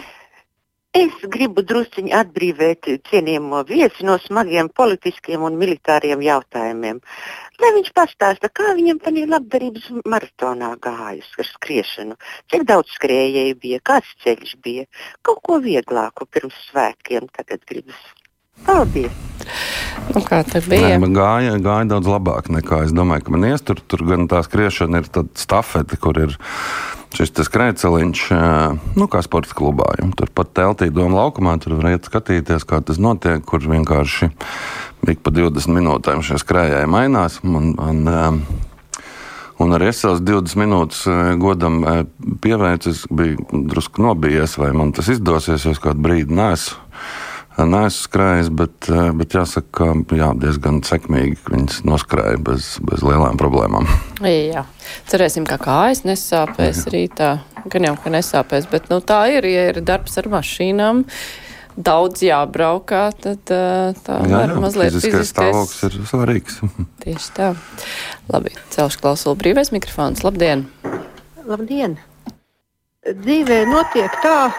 Es 0.91 1.21
gribu 1.31 1.63
drusciņi 1.63 2.11
atbrīvēt 2.11 2.89
cienījamo 3.07 3.61
viesi 3.69 4.03
no 4.03 4.17
smagiem 4.19 4.67
politiskiem 4.75 5.45
un 5.47 5.55
militāriem 5.55 6.19
jautājumiem. 6.25 6.99
Lai 7.63 7.69
viņš 7.77 7.93
pastāsta, 7.95 8.49
kā 8.51 8.73
viņam 8.75 8.99
tajā 9.05 9.23
labdarības 9.31 9.87
maratonā 10.03 10.73
gājas 10.83 11.31
ar 11.39 11.47
skriešanu, 11.47 12.19
cik 12.51 12.67
daudz 12.67 12.91
skrējēju 12.97 13.55
bija, 13.63 13.79
kāds 13.87 14.11
ceļš 14.25 14.57
bija, 14.67 14.83
kaut 15.23 15.39
ko 15.47 15.61
vieglāku 15.63 16.27
pirms 16.27 16.59
svētkiem 16.67 17.31
tagad 17.39 17.63
gribas. 17.71 18.03
Paldies! 18.67 19.15
Nu, 20.11 20.19
kā 20.27 20.41
tā 20.43 20.59
bija? 20.65 20.97
Nē, 20.99 21.07
gāja, 21.15 21.55
gāja 21.63 21.87
daudz 21.93 22.11
labāk 22.11 22.51
nekā 22.51 22.83
es 22.89 22.91
domāju, 22.91 23.29
ka 23.29 23.37
man 23.37 23.47
iestur. 23.47 23.79
Tur 23.87 24.03
gan 24.11 24.27
tā 24.27 24.43
skriešana 24.43 25.05
ir 25.05 25.07
stafete, 25.39 25.95
kur 26.03 26.19
ir 26.19 26.35
šis 27.15 27.33
skrejceliņš, 27.47 28.23
nu, 28.97 29.07
kā 29.11 29.21
sporta 29.25 29.55
klubā. 29.57 29.93
Tur 30.17 30.31
pat 30.33 30.53
teltī 30.57 30.89
doma 30.93 31.23
laukumā, 31.23 31.57
tur 31.61 31.77
var 31.79 31.93
iet 31.93 32.07
skatīties, 32.07 32.67
kā 32.67 32.81
tas 32.85 33.01
notiek, 33.01 33.43
kur 33.45 33.63
vienkārši 33.63 34.31
ik 35.11 35.23
pa 35.25 35.33
20 35.33 35.75
minūtēm 35.75 36.23
šie 36.25 36.39
skrējēji 36.41 36.91
mainās. 36.91 37.41
Un, 37.43 37.73
un, 37.79 38.45
Un 39.61 39.75
arī 39.75 39.91
es 39.91 39.99
savus 40.01 40.23
20 40.25 40.57
minūtes 40.57 41.03
godam 41.37 41.83
pievērsu, 42.41 43.11
biju 43.13 43.59
drusku 43.69 44.01
nobijies, 44.01 44.55
vai 44.57 44.71
man 44.73 44.89
tas 44.97 45.11
izdosies, 45.13 45.67
jo 45.67 45.75
es 45.75 45.81
kādu 45.83 46.01
brīdi 46.01 46.33
neesmu 46.33 46.90
neesmu 47.59 47.91
skrējis, 47.91 48.49
bet, 48.55 48.87
bet 49.19 49.35
jāsaka, 49.35 49.91
ka 50.07 50.17
jā, 50.17 50.31
diezgan 50.39 50.81
sekmīgi 50.87 51.37
viņas 51.51 51.83
noskrēja 51.87 52.39
bez, 52.41 52.73
bez 52.87 53.03
lielām 53.05 53.39
problēmām. 53.41 53.87
Jā, 54.25 54.65
cerēsim, 55.11 55.45
ka 55.49 55.59
kājas 55.61 56.05
nesāpēs 56.07 56.85
jā. 56.85 56.93
rītā. 56.95 57.31
Gan 57.71 57.85
jau, 57.89 57.95
ka 58.01 58.13
nesāpēs, 58.13 58.67
bet 58.71 58.89
nu, 58.89 59.01
tā 59.05 59.23
ir, 59.35 59.47
ja 59.49 59.67
ir 59.73 59.81
darbs 59.85 60.17
ar 60.21 60.31
mašīnām. 60.31 61.05
Daudz 61.71 62.23
jābraukā, 62.25 63.03
tad 63.15 63.47
tā 63.47 64.15
jā, 64.27 64.31
var 64.31 64.51
jā, 64.51 64.57
mazliet 64.59 64.95
fiziskais 64.97 65.29
stāvoklis 65.31 65.85
ir 65.87 65.99
svarīgs. 66.09 66.57
Tieši 67.03 67.29
tā. 67.37 67.53
Labi, 68.31 68.51
celšu 68.75 68.99
klausulu 69.03 69.39
brīvais 69.39 69.71
mikrofons. 69.71 70.25
Labdien! 70.27 70.65
Labdien! 71.47 71.95
Dzīvē 73.07 73.63
notiek 73.71 74.19
tā, 74.21 74.51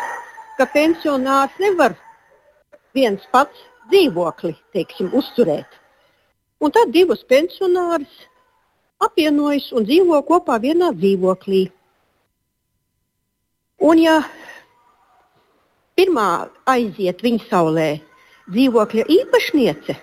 ka 0.56 0.66
pensionārs 0.72 1.60
nevar 1.62 1.94
viens 2.94 3.24
pats 3.32 3.58
dzīvokli 3.90 4.54
teiksim, 4.74 5.10
uzturēt. 5.16 5.68
Un 6.62 6.70
tad 6.74 6.92
divas 6.94 7.24
pensionāras 7.28 8.12
apvienojas 9.02 9.70
un 9.74 9.86
dzīvo 9.88 10.20
kopā 10.28 10.58
vienā 10.62 10.92
dzīvoklī. 10.94 11.64
Un 13.82 13.98
ja 13.98 14.20
pirmā 15.98 16.28
aiziet 16.70 17.24
viņa 17.24 17.48
saulē 17.48 17.88
dzīvokļa 18.52 19.06
īpašniece, 19.16 19.96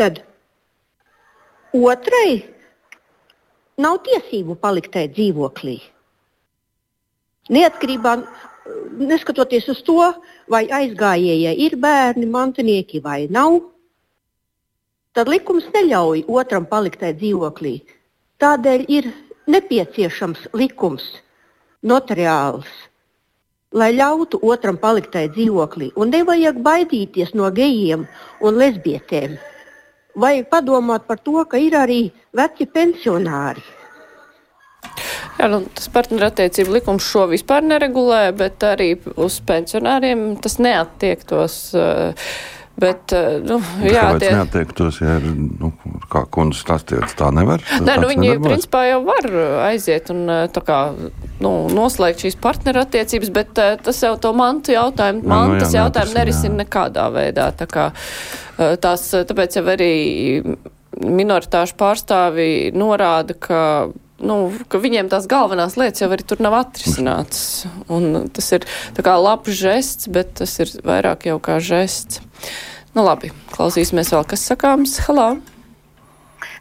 tad 0.00 0.22
otrai 1.74 2.30
nav 3.84 4.00
tiesību 4.06 4.56
palikt 4.62 4.94
tajā 4.96 5.12
dzīvoklī. 5.12 5.76
Neatkarībā 7.52 8.16
neskatoties 8.98 9.68
uz 9.72 9.82
to, 9.84 10.00
vai 10.50 10.64
aizgājējai 10.68 11.54
ir 11.66 11.76
bērni, 11.80 12.26
mantinieki 12.30 13.02
vai 13.04 13.24
nav, 13.30 13.60
tad 15.14 15.28
likums 15.30 15.68
neļauj 15.74 16.24
otram 16.28 16.66
palikt 16.70 17.02
tajā 17.02 17.18
dzīvoklī. 17.20 17.76
Tādēļ 18.42 18.86
ir 18.88 19.10
nepieciešams 19.50 20.48
likums, 20.56 21.04
notariāls, 21.84 22.68
lai 23.74 23.92
ļautu 23.94 24.40
otram 24.42 24.78
palikt 24.80 25.12
tajā 25.14 25.32
dzīvoklī. 25.36 25.92
Un 26.00 26.12
nevajag 26.14 26.60
baidīties 26.64 27.34
no 27.38 27.50
gejiem 27.54 28.08
un 28.40 28.60
lesbietēm. 28.60 29.38
Vajag 30.14 30.50
padomāt 30.50 31.08
par 31.08 31.18
to, 31.18 31.40
ka 31.50 31.58
ir 31.58 31.74
arī 31.74 32.02
veci 32.32 32.68
pensionāri 32.70 33.64
Jā, 35.34 35.48
nu, 35.50 35.64
tas 35.74 35.88
partnerattiecību 35.94 36.76
likums 36.78 37.06
šo 37.10 37.26
vispār 37.32 37.64
neregulē, 37.66 38.28
bet 38.38 38.62
arī 38.66 38.94
uz 39.18 39.40
pensionāriem 39.46 40.34
tas 40.42 40.60
neattiektos. 40.62 41.56
Eh, 41.74 42.28
bet, 42.78 43.10
eh, 43.14 43.40
nu, 43.42 43.58
jā, 43.82 44.04
tie... 44.22 44.30
neattiektos, 44.36 45.00
ja 45.02 45.16
ir, 45.18 45.26
nu, 45.34 45.72
kā 46.10 46.22
kundze 46.30 46.62
stāstījāt, 46.62 47.16
tā 47.18 47.32
nevar? 47.34 47.64
Nē, 47.82 47.96
nu, 48.02 48.10
viņi 48.12 48.28
nedarbojas? 48.28 48.46
principā 48.46 48.84
jau 48.86 49.00
var 49.08 49.28
aiziet 49.72 50.12
un 50.14 50.22
eh, 50.36 50.44
tā 50.54 50.62
kā, 50.66 50.78
nu, 51.42 51.52
noslēgt 51.74 52.22
šīs 52.22 52.38
partnerattiecības, 52.44 53.34
bet 53.34 53.58
tas 53.58 54.04
jau 54.06 54.14
to 54.22 54.30
mantu 54.38 54.76
jautājumu, 54.76 55.26
mantas 55.34 55.72
nu, 55.72 55.80
jā, 55.80 55.82
jautājumu 55.82 56.18
nerisina 56.20 56.62
nekādā 56.62 57.08
veidā. 57.14 57.50
Tā 57.58 57.66
kā, 57.70 57.90
tās, 58.82 59.10
tāpēc 59.26 59.58
jau 59.58 59.66
arī 59.74 59.92
minoritāšu 60.94 61.74
pārstāvi 61.78 62.48
norāda, 62.74 63.34
ka 63.34 63.60
nu, 64.22 64.36
ka 64.70 64.78
viņiem 64.82 65.08
tās 65.12 65.26
galvenās 65.30 65.78
lietas 65.80 66.04
jau 66.04 66.10
arī 66.14 66.26
tur 66.26 66.42
nav 66.44 66.56
atrisinātas. 66.60 67.64
Un 67.92 68.28
tas 68.34 68.50
ir 68.56 68.66
tā 68.96 69.04
kā 69.06 69.16
labs 69.18 69.56
žests, 69.58 70.10
bet 70.12 70.36
tas 70.40 70.54
ir 70.62 70.70
vairāk 70.86 71.26
jau 71.30 71.40
kā 71.42 71.58
žests. 71.62 72.22
Nu 72.94 73.02
labi, 73.02 73.32
klausīsimies 73.54 74.12
vēl, 74.14 74.22
kas 74.30 74.46
sakāms. 74.46 75.00
Halā! 75.08 75.32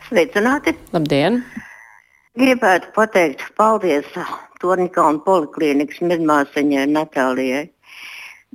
Sveicināti! 0.08 0.74
Labdien! 0.96 1.44
Gribētu 2.39 2.89
pateikt 2.96 3.46
paldies 3.60 4.08
Torņkalnu 4.63 5.22
poliklīnikas 5.26 6.00
medmāsiņai 6.02 6.88
Natālijai. 6.89 7.68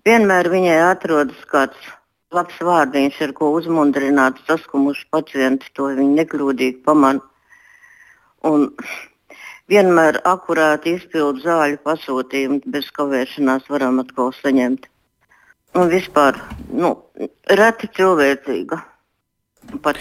Vienmēr 0.08 0.48
viņai 0.50 0.78
atrodas 0.88 1.38
kāds 1.50 1.90
labs 2.34 2.58
vārdiņš, 2.64 3.20
ar 3.28 3.34
ko 3.36 3.52
uzmundrināt 3.54 4.40
saskumuši 4.48 5.06
pacienti, 5.14 5.70
to 5.76 5.92
viņi 5.94 6.16
nekļūdīgi 6.18 6.80
pamana 6.88 7.22
un 8.46 8.68
vienmēr 9.68 10.20
akurāti 10.28 10.96
izpildu 10.98 11.44
zāļu 11.44 11.80
pasūtījumu, 11.84 12.62
bez 12.72 12.90
kavēšanās 12.96 13.68
varam 13.72 14.00
atkal 14.02 14.32
saņemt. 14.36 14.88
Un 15.76 15.90
vispār 15.92 16.38
nu, 16.72 16.94
reti 17.52 17.90
cilvēcīga. 17.96 18.80
Pat. 19.84 19.98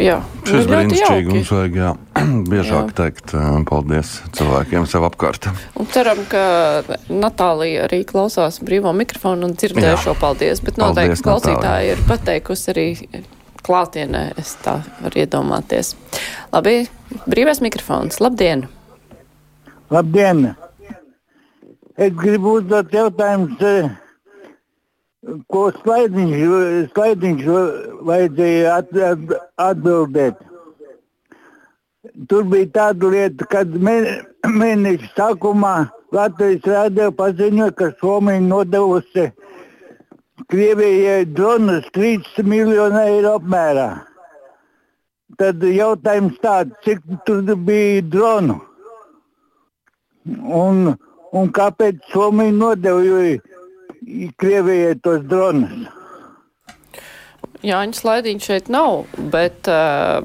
Jā, 0.00 0.22
šis 0.48 0.64
brīnišķīgi 0.70 1.28
mums 1.34 1.50
vajag 1.52 1.74
jā, 1.76 1.90
biežāk 2.52 2.86
jā. 2.88 2.94
teikt 2.96 3.34
paldies 3.68 4.14
cilvēkiem 4.38 4.86
sev 4.88 5.04
apkārt. 5.04 5.50
Un 5.76 5.90
ceram, 5.92 6.22
ka 6.32 6.40
Natālija 7.12 7.84
arī 7.90 8.00
klausās 8.08 8.62
brīvo 8.64 8.94
mikrofonu 8.96 9.50
un 9.50 9.52
dzirdēja 9.60 9.98
šo 10.00 10.16
paldies, 10.16 10.64
bet 10.64 10.80
noteikti 10.80 11.18
paldies, 11.18 11.26
klausītāji 11.28 11.60
Natālija. 11.60 11.98
ir 11.98 12.04
pateikusi 12.08 12.72
arī 12.72 12.88
klātienē, 13.66 14.22
es 14.40 14.54
tā 14.64 14.78
varu 15.00 15.22
iedomāties. 15.22 15.94
Labi, 16.52 16.86
brīvais 17.26 17.62
mikrofons. 17.64 18.20
Labdien! 18.22 18.66
Labdien! 19.92 20.52
Es 21.96 22.14
gribu 22.16 22.56
uzdot 22.58 22.92
jautājumu, 22.94 23.56
eh, 23.68 23.90
ko 25.52 25.66
slaidiņš, 25.76 26.38
slaidiņš 26.94 27.50
vajadzēja 28.08 28.78
at, 28.78 28.94
at, 29.10 29.34
atbildēt. 29.60 30.40
Tur 32.28 32.48
bija 32.50 32.70
tāda 32.78 33.10
lieta, 33.12 33.46
kad 33.46 33.76
mēneša 33.78 35.12
sākumā 35.14 35.76
Latvijas 36.12 36.66
rādio 36.68 37.12
paziņoja, 37.16 37.72
ka 37.76 37.92
Somija 38.00 38.40
nodevusi 38.44 39.30
Krievijai 40.52 41.24
dronus 41.32 41.86
3 41.96 42.42
miljonu 42.44 42.98
eiro 43.00 43.36
apmērā. 43.38 43.86
Tad 45.40 45.64
jautājums 45.64 46.36
tāds, 46.42 46.76
cik 46.84 47.00
tur 47.26 47.40
bija 47.56 48.02
dronu? 48.12 48.58
Un, 50.44 50.92
un 51.32 51.48
kāpēc 51.56 52.04
Somija 52.12 52.52
nodeva 52.52 53.24
Krievijai 54.36 55.00
tos 55.00 55.24
dronus? 55.30 55.88
Jāņa 57.64 57.96
slaidiņš 57.96 58.50
šeit 58.50 58.70
nav, 58.74 59.04
bet 59.32 59.70
uh, 59.70 60.20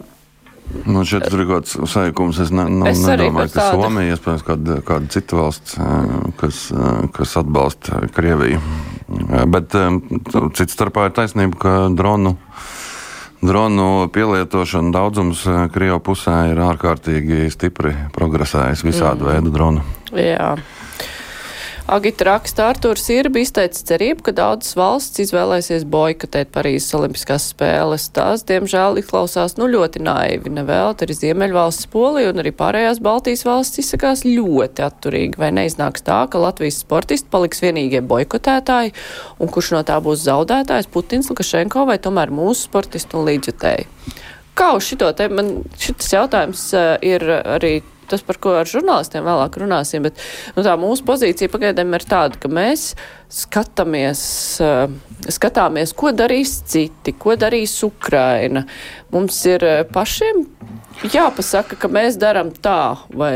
Nu, 0.83 1.05
šeit 1.07 1.23
ir 1.29 1.45
kaut 1.47 1.63
kāds 1.63 1.77
saikums. 1.93 2.39
Es, 2.43 2.51
ne, 2.51 2.65
nu, 2.67 2.83
es 2.89 2.99
nedomāju, 2.99 3.53
ka 3.53 3.61
tāda... 3.61 3.85
Somija, 3.85 4.15
iespējams, 4.17 4.43
kāda, 4.47 4.79
kāda 4.87 5.11
cita 5.13 5.39
valsts, 5.39 5.77
kas, 6.41 6.63
kas 7.15 7.35
atbalsta 7.39 8.01
Krieviju. 8.15 8.59
Bet 9.07 9.75
cits 10.57 10.75
starpā 10.75 11.07
ir 11.07 11.13
taisnība, 11.15 11.59
ka 11.61 11.75
dronu, 11.95 12.35
dronu 13.39 14.09
pielietošana 14.11 14.91
daudzums 14.91 15.45
Krievijas 15.71 16.03
pusē 16.03 16.35
ir 16.51 16.59
ārkārtīgi 16.65 17.47
stipri 17.53 17.93
progresējis 18.15 18.83
visādi 18.83 19.23
mm. 19.23 19.31
veidu 19.31 19.53
dronu. 19.55 19.85
Jā. 20.11 20.55
Agita 21.87 22.25
raksta, 22.27 22.65
Artūrs 22.67 23.05
Irbi 23.15 23.45
izteica 23.45 23.79
cerību, 23.87 24.25
ka 24.25 24.33
daudzas 24.35 24.73
valsts 24.75 25.21
izvēlēsies 25.23 25.85
boikotēt 25.87 26.49
Parīzes 26.51 26.91
Olimpiskās 26.97 27.45
spēles. 27.53 28.09
Tās, 28.11 28.43
diemžēl, 28.49 28.99
izklausās 28.99 29.55
nu 29.55 29.69
ļoti 29.71 30.01
naivi. 30.03 30.51
Nevēl, 30.51 30.91
arī 30.91 31.15
Ziemeļvalsts 31.15 31.87
Polija 31.93 32.33
un 32.33 32.43
arī 32.43 32.51
pārējās 32.59 32.99
Baltijas 32.99 33.45
valsts 33.47 33.79
izsakās 33.85 34.25
ļoti 34.27 34.83
atturīgi. 34.83 35.39
Vai 35.39 35.53
neiznāks 35.55 36.03
tā, 36.03 36.25
ka 36.27 36.43
Latvijas 36.43 36.81
sportisti 36.83 37.31
paliks 37.31 37.63
vienīgie 37.63 38.03
boikotētāji, 38.03 38.91
un 39.39 39.55
kurš 39.55 39.77
no 39.77 39.85
tā 39.87 40.01
būs 40.03 40.27
zaudētājs- 40.27 40.91
Putins, 40.93 41.31
Lukašenko 41.31 41.87
vai 41.87 42.01
tomēr 42.03 42.35
mūsu 42.35 42.67
sportisti 42.67 43.15
un 43.15 43.31
līdzjutēji? 43.31 43.87
Kā 44.59 44.73
uz 44.75 44.91
šito 44.91 45.15
te 45.15 45.29
man 45.31 45.61
šis 45.79 46.17
jautājums 46.19 46.73
uh, 46.75 46.97
ir 46.99 47.23
arī 47.23 47.77
tas, 48.09 48.23
par 48.25 48.39
ko 48.41 48.55
ar 48.61 48.69
žurnālistiem 48.69 49.25
vēlāk 49.27 49.59
runāsim, 49.61 50.05
bet 50.07 50.19
nu, 50.55 50.65
tā 50.65 50.75
mūsu 50.79 51.05
pozīcija 51.07 51.51
pagaidām 51.53 51.95
ir 51.97 52.05
tāda, 52.07 52.39
ka 52.41 52.51
mēs 52.51 52.91
skatāmies, 53.33 54.21
uh, 54.63 54.85
skatāmies, 55.31 55.95
ko 55.97 56.13
darīs 56.15 56.59
citi, 56.67 57.15
ko 57.17 57.35
darīs 57.39 57.75
Ukraina. 57.87 58.65
Mums 59.13 59.41
ir 59.49 59.65
uh, 59.67 59.81
pašiem 59.91 60.45
jāpasaka, 61.13 61.77
ka 61.77 61.91
mēs 61.91 62.17
darām 62.21 62.53
tā 62.55 62.97
vai 63.13 63.35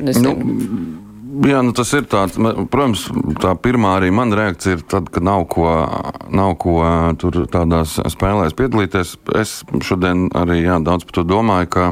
nezinu. 0.00 0.34
Nu, 0.34 1.06
Jā, 1.30 1.60
nu 1.62 1.70
tas 1.76 1.92
ir 1.94 2.08
tāds. 2.10 2.34
Protams, 2.72 3.04
tā 3.40 3.52
pirmā 3.62 3.94
arī 4.00 4.10
mana 4.12 4.34
reakcija 4.34 4.76
ir 4.76 4.82
tad, 4.90 5.12
ka 5.14 5.22
nav 5.22 5.44
ko, 5.52 5.68
nav 6.34 6.56
ko 6.60 6.80
tur 7.22 7.44
tādās 7.52 7.94
spēlēs 8.12 8.56
piedalīties. 8.58 9.14
Es 9.38 9.60
šodien 9.86 10.26
arī 10.36 10.64
jā, 10.64 10.80
daudz 10.82 11.06
par 11.06 11.20
to 11.20 11.24
domāju, 11.30 11.70
ka 11.70 11.86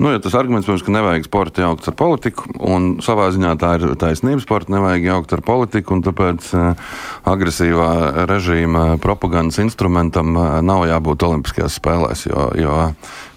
Nu, 0.00 0.08
ja 0.08 0.18
tas 0.18 0.32
arguments, 0.32 0.64
protams, 0.64 0.82
ka 0.86 0.92
nevajag 0.94 1.26
sporta 1.26 1.60
jaukt 1.60 1.84
ar 1.90 1.92
politiku, 1.92 2.46
un 2.56 2.84
savā 3.04 3.26
ziņā 3.34 3.50
tā 3.60 3.74
ir 3.76 3.90
taisnība, 4.00 4.40
sporta 4.40 4.72
nevajag 4.72 5.04
jaukt 5.04 5.34
ar 5.36 5.42
politiku, 5.44 5.92
un 5.92 6.00
tāpēc 6.06 6.46
uh, 6.56 6.94
agresīvā 7.28 7.90
režīma 8.30 8.84
propagandas 9.04 9.60
instrumentam 9.60 10.32
uh, 10.40 10.46
nav 10.64 10.86
jābūt 10.88 11.26
Olimpiskajās 11.28 11.76
spēlēs, 11.82 12.24
jo, 12.30 12.46
jo 12.56 12.78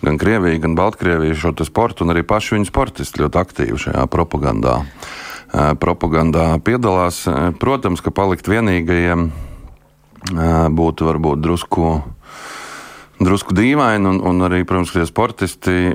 gan 0.08 0.22
Krievija, 0.22 0.62
gan 0.64 0.80
Baltkrievija 0.80 1.36
šo 1.36 1.52
sportu 1.68 2.08
un 2.08 2.16
arī 2.16 2.24
paši 2.24 2.56
viņu 2.56 2.72
sportisti 2.72 3.26
ļoti 3.26 3.42
aktīvi 3.44 3.84
šajā 3.90 4.08
propagandā, 4.16 4.80
uh, 4.88 5.74
propagandā 5.84 6.54
piedalās. 6.64 7.26
Protams, 7.60 8.00
ka 8.00 8.16
palikt 8.16 8.48
vienīgajiem 8.48 9.34
būtu 10.80 11.12
varbūt 11.12 11.44
drusku 11.44 11.98
drusku 13.26 13.56
dīvaini, 13.56 14.08
un, 14.10 14.20
un 14.26 14.46
arī, 14.48 14.64
protams, 14.68 14.94
tie 14.96 15.06
sportisti 15.08 15.94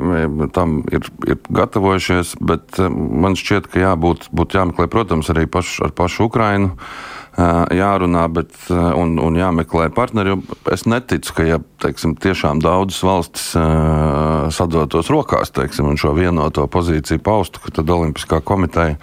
tam 0.54 0.80
ir, 0.94 1.08
ir 1.28 1.38
gatavojušies, 1.54 2.36
bet 2.44 2.80
eh, 2.80 2.90
man 2.90 3.38
šķiet, 3.38 3.70
ka 3.72 3.82
jābūt, 3.82 4.28
būtu 4.34 4.60
jāmeklē, 4.60 4.88
protams, 4.92 5.30
arī 5.34 5.46
paš, 5.50 5.78
ar 5.86 5.94
pašu 5.96 6.28
Ukrainu. 6.28 6.74
Eh, 7.38 7.74
jārunā 7.78 8.24
bet, 8.34 8.54
eh, 8.70 8.78
un, 8.98 9.16
un 9.22 9.38
jāmeklē 9.38 9.88
partneri. 9.94 10.36
Es 10.74 10.86
neticu, 10.90 11.36
ka 11.36 11.46
ja, 11.46 11.60
teiksim, 11.82 12.16
tiešām 12.18 12.62
daudzas 12.64 13.02
valstis 13.06 13.50
sadotos 14.54 15.10
rokās 15.12 15.54
teiksim, 15.54 15.90
un 15.90 16.00
šo 16.00 16.14
vienoto 16.18 16.66
pozīciju 16.70 17.22
paustu, 17.24 17.62
tad 17.72 17.90
Olimpiskā 17.94 18.42
komiteja 18.42 18.98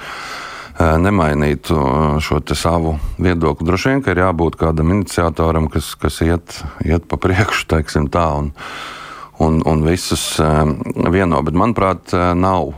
nemainītu 0.80 1.78
šo 2.24 2.42
savu 2.56 2.98
viedokli. 3.22 3.68
Droši 3.68 3.94
vien, 3.94 4.04
ka 4.04 4.12
ir 4.12 4.24
jābūt 4.26 4.58
kādam 4.60 4.92
iniciatoram, 4.98 5.70
kas, 5.72 5.94
kas 6.00 6.20
iet, 6.26 6.60
iet 6.86 7.08
pa 7.08 7.20
priekšu, 7.22 7.68
teiksim 7.76 8.10
tā. 8.12 8.28
Un, 8.40 8.52
un, 9.40 9.62
un 9.68 9.84
visus 9.88 10.24
vieno. 11.12 11.42
Bet, 11.46 11.58
manuprāt, 11.58 12.14
nav, 12.40 12.72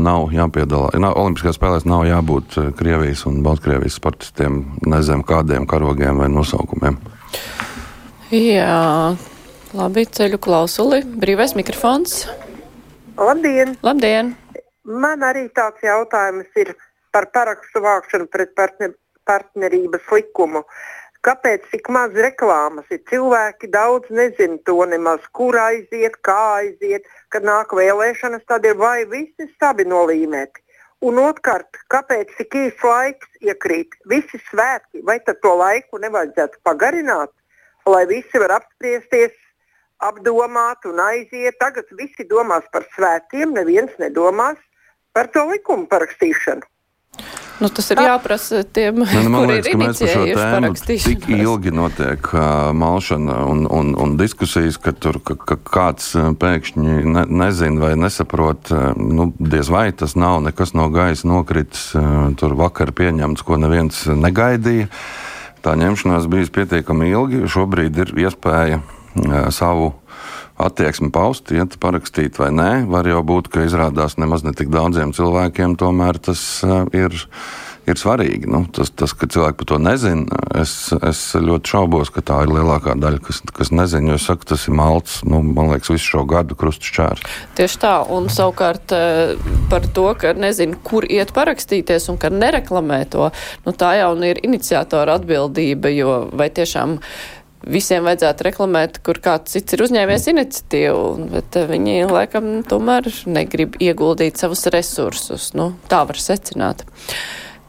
nav 0.00 0.34
jāpiedalās. 0.34 0.96
Olimpiskajās 0.96 1.60
spēlēs 1.60 1.88
nav 1.88 2.04
jābūt 2.08 2.58
Krievijas 2.78 3.24
un 3.28 3.40
Baltkrievijas 3.46 4.00
sportistiem 4.00 4.62
nezinu 4.88 5.26
kādiem 5.28 5.68
karogiem 5.70 6.20
vai 6.20 6.28
nosaukumiem. 6.32 7.00
Jā, 8.30 9.16
labi, 9.74 10.04
ceļu 10.06 10.38
klausuli. 10.42 11.02
Brīvais 11.02 11.56
mikrofons. 11.58 12.22
Labdien! 13.20 13.74
Labdien! 13.84 14.36
Man 14.90 15.20
arī 15.26 15.48
tāds 15.54 15.82
jautājums 15.84 16.54
ir 16.58 16.72
par 17.12 17.30
parakstu 17.34 17.82
vākšanu 17.84 18.30
pret 18.32 18.54
partner, 18.58 18.94
partnerības 19.28 20.10
likumu. 20.14 20.64
Kāpēc 21.26 21.66
tik 21.68 21.90
maz 21.92 22.14
reklāmas 22.16 22.88
ir? 22.94 23.02
Cilvēki 23.10 23.68
daudz 23.74 24.08
nezina 24.08 24.56
to 24.64 24.78
nemaz, 24.88 25.26
kur 25.36 25.58
aiziet, 25.60 26.16
kā 26.24 26.38
aiziet, 26.62 27.04
kad 27.28 27.44
nāk 27.44 27.74
vēlēšanas, 27.76 28.46
tad 28.48 28.64
ir 28.64 28.78
vai 28.80 29.04
visi 29.10 29.50
stabi 29.50 29.84
nolīmēti. 29.84 30.64
Un 31.04 31.20
otrkārt, 31.20 31.76
kāpēc 31.92 32.32
tik 32.38 32.56
īsts 32.62 32.84
laiks 32.84 33.28
iekrīt? 33.44 33.94
Visi 34.08 34.40
svētki, 34.48 35.04
vai 35.04 35.18
tad 35.26 35.42
to 35.44 35.52
laiku 35.60 36.00
nevajadzētu 36.00 36.60
pagarināt, 36.64 37.32
lai 37.88 38.02
visi 38.08 38.40
var 38.40 38.56
apspriesties, 38.58 39.36
apdomāt 40.00 40.88
un 40.88 41.00
aiziet? 41.04 41.60
Tagad 41.60 41.88
visi 42.00 42.24
domās 42.32 42.64
par 42.72 42.88
svētkiem, 42.96 43.52
neviens 43.56 43.92
nedomās 44.00 44.60
par 45.12 45.28
to 45.32 45.44
likumu 45.52 45.88
parakstīšanu. 45.88 46.64
Nu, 47.60 47.68
tas 47.68 47.90
ir 47.92 48.00
jāprasa 48.00 48.62
tiem, 48.64 49.02
ne, 49.04 49.22
nu, 49.28 49.42
kuri 49.42 49.58
liekas, 49.58 49.68
ir 49.68 49.74
inicijējuši 49.76 50.36
parakstīšanu. 50.40 51.18
Tik 51.20 51.26
ilgi 51.36 51.72
notiek 51.76 52.30
uh, 52.32 52.42
malšana 52.76 53.36
un, 53.50 53.66
un, 53.68 53.92
un 54.00 54.14
diskusijas, 54.16 54.78
ka 54.80 54.94
tur 54.96 55.18
ka, 55.20 55.36
ka 55.36 55.58
kāds 55.60 56.14
pēkšņi 56.40 57.02
ne, 57.04 57.26
nezina 57.42 57.84
vai 57.84 57.92
nesaprot, 58.00 58.72
uh, 58.72 58.90
nu, 58.96 59.28
diez 59.36 59.68
vai 59.72 59.90
tas 59.92 60.16
nav 60.16 60.40
nekas 60.46 60.72
no 60.72 60.88
gaisa 60.94 61.28
nokritis, 61.28 61.90
uh, 61.98 62.30
tur 62.40 62.56
vakar 62.56 62.94
pieņemts, 62.96 63.44
ko 63.44 63.60
neviens 63.60 64.06
negaidīja. 64.08 64.88
Tā 65.60 65.76
ņemšanās 65.76 66.30
bijis 66.32 66.48
pietiekami 66.56 67.12
ilgi, 67.12 67.44
šobrīd 67.44 68.00
ir 68.06 68.16
iespēja 68.24 68.80
uh, 68.80 69.50
savu 69.52 69.92
attieksmi 70.66 71.10
paust, 71.14 71.50
iet 71.54 71.78
parakstīt 71.82 72.38
vai 72.40 72.50
nē. 72.54 72.70
Var 72.90 73.10
jau 73.14 73.24
būt, 73.26 73.50
ka 73.52 73.64
izrādās 73.66 74.18
nemaz 74.20 74.44
ne 74.46 74.54
tik 74.56 74.72
daudziem 74.72 75.14
cilvēkiem 75.16 75.78
tomēr 75.80 76.20
tas 76.30 76.44
uh, 76.66 76.84
ir. 76.96 77.16
Ir 77.88 77.96
svarīgi. 77.96 78.44
Nu, 78.46 78.60
tas, 78.70 78.90
tas, 78.94 79.14
ka 79.16 79.26
cilvēki 79.26 79.56
par 79.62 79.66
to 79.66 79.76
nezina, 79.82 80.36
es, 80.60 80.92
es 80.94 81.22
ļoti 81.34 81.72
šaubos, 81.72 82.10
ka 82.12 82.22
tā 82.22 82.36
ir 82.44 82.52
lielākā 82.52 82.92
daļa, 83.00 83.18
kas, 83.24 83.40
kas 83.56 83.72
nezina. 83.74 84.12
Jo 84.12 84.18
es 84.20 84.26
saku, 84.28 84.46
tas 84.46 84.66
ir 84.68 84.76
malts, 84.78 85.16
nu, 85.26 85.40
man 85.42 85.72
liekas, 85.72 85.88
visu 85.90 86.12
šo 86.12 86.22
gadu 86.28 86.54
krustušķērs. 86.60 87.24
Tieši 87.58 87.80
tā, 87.82 87.94
un 88.12 88.28
savukārt 88.30 88.94
uh, 88.94 89.32
par 89.72 89.88
to, 89.96 90.06
ka 90.20 90.36
nezinu, 90.36 90.78
kur 90.86 91.08
iet 91.08 91.32
parakstīties 91.34 92.10
un 92.12 92.20
ka 92.20 92.30
nereklamē 92.30 93.00
to, 93.10 93.32
nu, 93.64 93.74
tā 93.74 93.96
jau 93.98 94.12
ir 94.28 94.44
iniciatora 94.44 95.16
atbildība, 95.18 95.90
jo 95.96 96.20
vai 96.36 96.52
tiešām 96.52 96.98
visiem 97.66 98.06
vajadzētu 98.08 98.46
reklamēt, 98.48 98.98
kur 99.04 99.20
kāds 99.22 99.54
cits 99.56 99.76
ir 99.76 99.84
uzņēmies 99.84 100.26
iniciatīvu, 100.32 101.04
bet 101.34 101.60
eh, 101.60 101.68
viņi 101.70 101.96
laikam 102.10 102.50
tomēr 102.68 103.10
negrib 103.28 103.78
ieguldīt 103.82 104.40
savus 104.40 104.66
resursus. 104.72 105.50
Nu, 105.58 105.72
tā 105.90 106.02
var 106.08 106.20
secināt. 106.20 106.86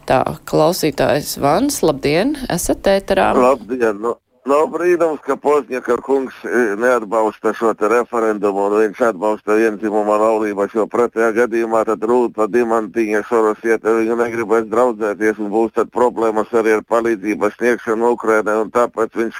Tā, 0.09 0.23
klausītājs 0.49 1.37
Vans, 1.39 1.81
labdien, 1.85 2.35
esat 2.51 2.87
ēterā. 2.89 3.31
Labdien, 3.37 3.99
nu, 4.01 4.15
Nav 4.49 4.71
brīnums, 4.73 5.19
ka 5.21 5.35
Pozņaka 5.37 5.99
kungs 6.01 6.37
e, 6.49 6.61
neatbalsta 6.81 7.51
šo 7.53 7.75
referendumu 7.91 8.63
un 8.71 8.73
viņš 8.79 9.01
atbalsta 9.11 9.53
vienzimumā 9.59 10.15
laulību, 10.17 10.65
jo 10.73 10.87
pretējā 10.89 11.27
gadījumā 11.35 11.83
tad 11.85 12.01
rūta 12.09 12.47
dimantīņa 12.49 13.21
sorosiet, 13.29 13.85
viņa 13.85 14.17
negribēs 14.23 14.65
draudzēties 14.71 15.37
un 15.45 15.53
būs 15.53 15.75
tad 15.77 15.93
problēmas 15.93 16.49
arī 16.57 16.73
ar 16.79 16.81
palīdzības 16.89 17.53
sniegšanu 17.59 18.15
Ukrainai 18.17 18.57
un 18.63 18.73
tāpēc 18.73 19.13
viņš, 19.21 19.37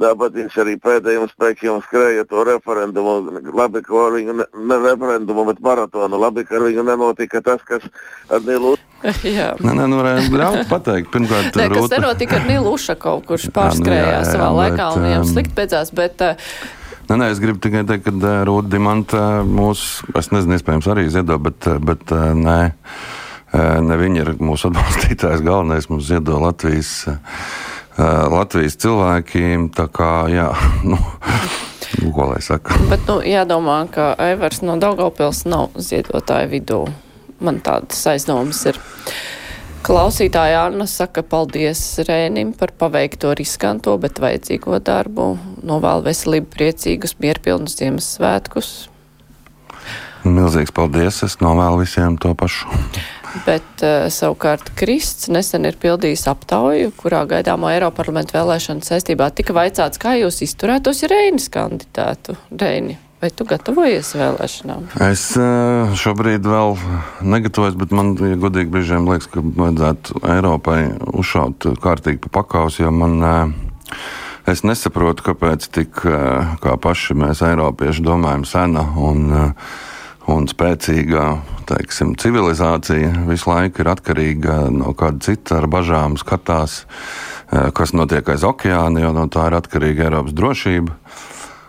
tāpēc 0.00 0.40
viņš 0.40 0.60
arī 0.64 0.78
pēdējiem 0.80 1.28
spēkiem 1.34 1.84
skrēja 1.84 2.24
to 2.32 2.48
referendumu. 2.48 3.18
Labi, 3.52 3.84
ka 3.84 4.06
ar 4.06 4.16
viņu 4.16 4.40
ne, 4.40 4.48
ne 4.64 4.84
referendumu, 4.88 5.44
bet 5.52 5.60
maratonu. 5.60 6.24
Labi, 6.24 6.48
ka 6.48 6.56
ar 6.56 6.70
viņu 6.70 6.88
nenotika 6.88 7.44
tas, 7.44 7.60
kas 7.68 7.84
ar 8.32 8.40
Nilu. 8.48 8.78
Jā. 9.38 9.52
Nē, 9.62 9.74
nē, 9.78 9.84
nu, 9.90 10.00
ļaut 10.34 10.66
pateikt. 10.70 11.12
Pirmkārt, 11.14 11.52
kas 11.54 11.70
Rūta- 11.70 12.00
nenotika 12.00 12.40
ar 12.40 12.48
Nilu 12.48 12.74
Ušakovu, 12.74 13.22
kurš 13.28 13.46
pārskrējās 13.54 14.26
jā, 14.26 14.32
savā 14.32 14.48
jā, 14.48 14.56
laikā 14.58 14.88
un 14.90 14.98
bet, 14.98 15.06
viņam 15.06 15.22
um, 15.22 15.30
slikti 15.30 15.56
beidzās, 15.60 15.94
bet 15.94 16.26
uh, 16.26 16.50
Nē, 17.08 17.16
nē, 17.16 17.30
es 17.32 17.38
gribu 17.40 17.56
tikai 17.64 17.86
teikt, 17.88 18.04
ka 18.04 18.12
uh, 18.12 18.26
Rūta 18.44 18.68
Dimanta 18.74 19.22
mūs, 19.46 19.84
es 20.18 20.28
nezinu, 20.34 20.58
iespējams 20.58 20.90
arī 20.92 21.06
ziedo, 21.12 21.38
bet, 21.40 21.64
uh, 21.70 21.78
bet 21.80 22.10
nē, 22.12 22.58
ne 23.86 23.96
viņa 23.96 24.24
ir 24.26 24.34
mūsu 24.44 24.68
atbalstītājs 24.68 25.40
galvenais, 25.46 25.88
mums 25.88 26.04
ziedo 26.10 26.36
Latvijas, 26.42 27.06
Latvijas 27.96 28.76
cilvēki, 28.82 29.40
tā 29.72 29.88
kā, 29.88 30.10
jā, 30.28 30.50
nu, 30.90 31.00
nu, 32.02 32.12
ko 32.12 32.28
lai 32.34 32.42
saka. 32.44 32.76
Bet, 32.92 33.08
nu, 33.08 33.22
jādomā, 33.24 33.80
ka 33.94 34.10
Aivars 34.20 34.60
no 34.66 34.76
Daugavpils 34.76 35.46
nav 35.48 35.72
ziedotāju 35.80 36.52
vidū. 36.52 36.82
Man 37.44 37.60
tādas 37.64 38.00
aizdomas 38.10 38.64
ir. 38.70 38.78
Klausītāja 39.86 40.64
Anna 40.66 40.88
saka 40.90 41.22
paldies 41.22 41.80
Rēnim 42.04 42.50
par 42.58 42.72
paveikto 42.76 43.30
riskanto, 43.38 43.94
bet 44.02 44.18
vajadzīgo 44.20 44.80
darbu. 44.84 45.30
Novēl 45.64 46.02
veselību, 46.04 46.50
priecīgus, 46.52 47.14
mierpilnus 47.22 47.78
Ziemassvētkus. 47.78 48.72
Milzīgs 50.26 50.74
paldies, 50.74 51.22
es 51.22 51.38
novēlu 51.40 51.84
visiem 51.84 52.18
to 52.20 52.34
pašu. 52.36 52.68
Bet 53.46 53.84
uh, 53.84 54.08
savukārt 54.12 54.72
Krists 54.76 55.28
nesen 55.30 55.68
ir 55.68 55.76
pildījis 55.80 56.26
aptauju, 56.32 56.90
kurā 56.98 57.22
gaidāmo 57.28 57.70
Eiroparlamentu 57.70 58.34
vēlēšanu 58.34 58.82
saistībā 58.86 59.30
tika 59.36 59.54
vaicāts, 59.56 60.00
kā 60.00 60.16
jūs 60.18 60.42
izturētos, 60.48 61.04
ja 61.04 61.12
Reinis 61.12 61.46
kandidātu. 61.54 62.34
Reini, 62.50 62.98
vai 63.22 63.30
tu 63.34 63.46
gatavojies 63.48 64.12
vēlēšanām? 64.18 64.86
Es 65.08 65.24
eh, 65.40 65.96
šobrīd 65.98 66.46
vēl 66.46 66.76
negatavojos, 67.26 67.76
bet 67.80 67.94
man, 67.96 68.14
ja 68.22 68.38
godīgi, 68.38 68.70
brīžiem 68.74 69.08
liekas, 69.10 69.30
ka 69.32 69.42
vajadzētu 69.42 70.22
Eiropai 70.36 70.80
uzšaut 71.18 71.70
kārtīgi 71.82 72.22
pa 72.26 72.40
pakaus, 72.42 72.80
jo 72.82 72.94
man. 72.94 73.20
eh, 73.22 73.94
Es 74.48 74.62
nesaprotu, 74.64 75.26
kāpēc 75.26 75.66
tik 75.76 75.98
eh, 76.08 76.52
kā 76.62 76.72
paši 76.80 77.12
mēs, 77.20 77.42
Eiropieši, 77.44 78.00
domājam, 78.00 78.46
sena 78.48 78.86
un, 78.96 79.26
un 80.24 80.46
spēcīga 80.48 81.24
teiksim, 81.68 82.14
civilizācija 82.16 83.26
visu 83.28 83.50
laiku 83.50 83.84
ir 83.84 83.90
atkarīga 83.92 84.54
no 84.72 84.94
kāda 84.96 85.20
cita, 85.26 85.58
ar 85.58 85.68
bažām 85.68 86.16
skatās, 86.16 86.78
kas 87.76 87.92
notiek 87.92 88.24
aiz 88.32 88.46
okeāna, 88.48 89.04
jo 89.04 89.12
no 89.12 89.26
tā 89.28 89.50
ir 89.50 89.58
atkarīga 89.60 90.08
Eiropas 90.08 90.32
drošība. 90.40 90.96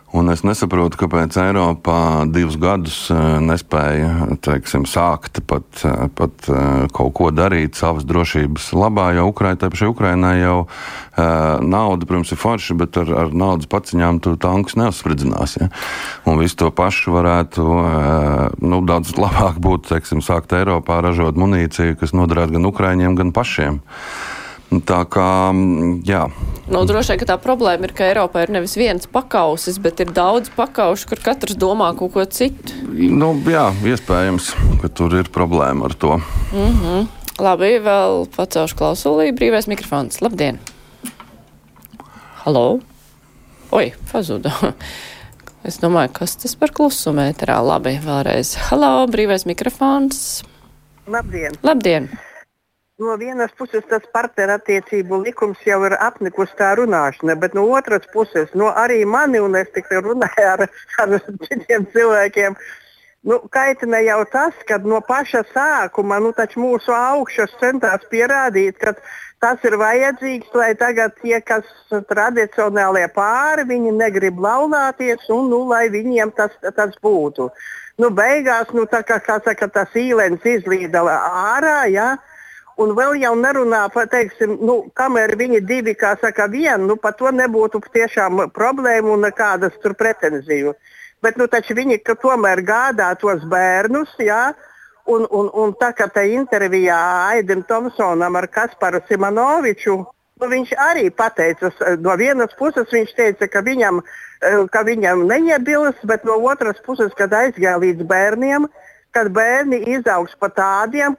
Un 0.09 0.31
es 0.33 0.41
nesaprotu, 0.41 0.97
kāpēc 0.97 1.35
Eiropā 1.37 2.25
divus 2.33 2.55
gadus 2.57 2.97
nespēja 3.45 4.37
teiksim, 4.41 4.87
sākt 4.89 5.37
pat, 5.45 5.83
pat 6.17 6.47
kaut 6.95 7.13
ko 7.17 7.29
darīt 7.29 7.77
savas 7.77 8.07
drošības 8.09 8.71
labā, 8.73 9.11
jo 9.19 9.27
Ukraiņai 9.29 9.69
pašai 9.69 9.91
Ukraiņai 9.91 10.33
jau 10.39 10.55
nauda, 11.61 12.07
protams, 12.09 12.33
ir 12.33 12.41
forša, 12.41 12.77
bet 12.79 12.97
ar, 12.97 13.11
ar 13.25 13.35
naudas 13.37 13.69
paciņām 13.69 14.21
tu 14.25 14.33
tankus 14.41 14.79
neuzspridzināsi. 14.79 15.61
Ja? 15.61 15.69
Un 16.25 16.41
visu 16.41 16.57
to 16.63 16.71
pašu 16.73 17.13
varētu 17.13 17.67
nu, 18.65 18.81
daudz 18.89 19.13
labāk 19.19 19.61
būt, 19.61 19.91
teiksim, 19.93 20.25
sākt 20.25 20.57
Eiropā 20.57 21.03
ražot 21.05 21.37
munīciju, 21.37 21.99
kas 22.01 22.17
noderētu 22.17 22.57
gan 22.57 22.69
Ukraiņiem, 22.73 23.17
gan 23.19 23.35
pašiem. 23.35 23.81
Tā 24.69 24.99
kā, 25.09 25.49
jā. 26.05 26.27
Nu, 26.69 26.83
droši 26.85 27.15
vien, 27.15 27.19
ka 27.23 27.27
tā 27.31 27.37
problēma 27.41 27.87
ir, 27.87 27.93
ka 27.97 28.05
Eiropā 28.05 28.43
ir 28.45 28.51
nevis 28.53 28.75
viens 28.77 29.09
pakausis, 29.09 29.79
bet 29.81 30.03
ir 30.03 30.11
daudz 30.13 30.51
pakaušu, 30.53 31.07
kur 31.09 31.21
katrs 31.25 31.57
domā 31.57 31.89
kaut 31.97 32.13
ko 32.13 32.25
citu. 32.29 32.77
Nu, 32.93 33.31
jā, 33.49 33.71
iespējams, 33.89 34.51
ka 34.83 34.91
tur 34.93 35.17
ir 35.17 35.31
problēma 35.33 35.89
ar 35.89 35.97
to. 35.97 36.19
Mm 36.53 36.75
-hmm. 36.75 37.07
Labi, 37.41 37.79
vēl 37.81 38.27
pacelšu 38.35 38.75
klausulī 38.75 39.31
brīvais 39.33 39.67
mikrofons. 39.67 40.21
Labdien! 40.21 40.59
Halo! 42.45 42.79
Oi, 43.71 43.93
pazuda! 44.11 44.53
Es 45.63 45.75
domāju, 45.81 46.13
kas 46.13 46.37
tas 46.39 46.55
par 46.55 46.71
klusumu 46.71 47.19
ēterā. 47.19 47.59
Labi, 47.59 47.99
vēlreiz. 47.99 48.55
Halo, 48.69 49.07
brīvais 49.11 49.43
mikrofons! 49.45 50.43
Labdien! 51.07 51.51
Labdien! 51.63 52.09
No 52.99 53.15
vienas 53.17 53.51
puses 53.57 53.85
tas 53.89 54.03
partnerattiecību 54.13 55.21
likums 55.23 55.61
jau 55.65 55.79
ir 55.87 55.95
apnikus 56.03 56.51
tā 56.59 56.73
runāšana, 56.79 57.37
bet 57.39 57.55
no 57.55 57.63
otras 57.77 58.05
puses 58.13 58.51
no 58.61 58.73
arī 58.83 59.05
mani, 59.07 59.39
un 59.39 59.55
es 59.55 59.71
tikai 59.75 60.03
runāju 60.03 60.49
ar, 60.51 60.67
ar 61.03 61.15
citiem 61.47 61.87
cilvēkiem, 61.93 62.57
nu, 63.29 63.39
kaitina 63.55 64.03
jau 64.03 64.19
tas, 64.33 64.59
ka 64.67 64.81
no 64.83 64.99
paša 65.07 65.45
sākuma 65.53 66.19
nu, 66.19 66.33
mūsu 66.65 66.95
augšas 66.95 67.55
centās 67.61 68.03
pierādīt, 68.11 68.77
ka 68.83 68.95
tas 69.39 69.63
ir 69.63 69.77
vajadzīgs, 69.79 70.51
lai 70.53 70.73
tagad 70.75 71.15
tie, 71.21 71.39
kas 71.39 71.63
tradicionālie 72.11 73.07
pāri, 73.15 73.67
viņi 73.67 73.95
negrib 73.95 74.39
laulāties, 74.43 75.23
un 75.31 75.47
nu, 75.53 75.63
lai 75.71 75.87
viņiem 75.89 76.35
tas, 76.35 76.51
tas 76.75 76.99
būtu. 77.03 77.47
Nu, 77.99 78.11
beigās, 78.15 78.71
nu, 78.75 78.85
tā 78.87 79.03
kā, 79.03 79.19
kā 79.23 79.39
saka, 79.43 79.67
tas 79.67 79.95
īlens 79.95 80.43
izlīda 80.47 81.03
ārā, 81.07 81.83
ja, 81.91 82.17
Un 82.79 82.93
vēl 82.95 83.17
jau 83.19 83.33
nerunā 83.35 83.81
par, 83.91 84.07
teiksim, 84.07 84.53
nu, 84.63 84.77
kamēr 84.95 85.33
viņi 85.39 85.59
divi, 85.67 85.93
kā 85.99 86.13
saka, 86.21 86.45
viena, 86.47 86.79
nu, 86.79 86.95
par 86.95 87.17
to 87.19 87.31
nebūtu 87.35 87.81
tiešām 87.91 88.45
problēmu 88.55 89.17
un 89.17 89.25
nekādas 89.27 89.75
tur 89.83 89.97
pretenziju. 89.99 90.73
Bet, 91.19 91.35
nu, 91.35 91.49
viņi 91.51 91.99
tomēr 92.07 92.61
gādā 92.63 93.09
tos 93.19 93.43
bērnus, 93.51 94.13
jā, 94.23 94.53
un, 95.11 95.27
un, 95.27 95.49
un 95.51 95.75
tā 95.75 95.91
kā 95.97 96.07
tā 96.07 96.23
intervijā 96.31 96.99
Aidim 97.33 97.65
Tomsonam 97.67 98.39
ar 98.39 98.47
Kasparu 98.47 99.01
Simonoviču, 99.09 99.97
nu, 100.39 100.47
viņš 100.47 100.71
arī 100.79 101.09
pateica, 101.11 101.73
no 101.99 102.15
vienas 102.15 102.55
puses 102.55 102.87
viņš 102.93 103.15
teica, 103.17 103.49
ka 103.51 103.63
viņam, 103.65 103.99
ka 104.71 104.85
viņam 104.87 105.25
neiebilst, 105.27 106.05
bet 106.07 106.23
no 106.23 106.39
otras 106.47 106.79
puses, 106.85 107.11
kad 107.17 107.35
aizgāja 107.35 107.75
līdz 107.83 108.07
bērniem, 108.07 108.69
kad 109.11 109.33
bērni 109.35 109.81
izaugs 109.97 110.37
par 110.39 110.55
tādiem, 110.55 111.17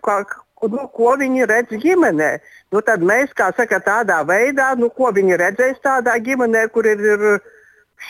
kā, 0.61 0.68
nu, 0.68 0.88
ko 0.92 1.16
viņi 1.16 1.46
redz 1.46 1.73
ģimenē. 1.81 2.40
Nu, 2.73 2.81
tad 2.81 3.01
mēs, 3.01 3.33
kā 3.33 3.51
saka, 3.57 3.81
tādā 3.81 4.23
veidā, 4.25 4.75
nu, 4.77 4.90
ko 4.90 5.11
viņi 5.12 5.37
redzēs 5.37 5.81
tādā 5.83 6.18
ģimenē, 6.20 6.68
kur 6.73 6.87
ir, 6.87 7.01
ir 7.01 7.40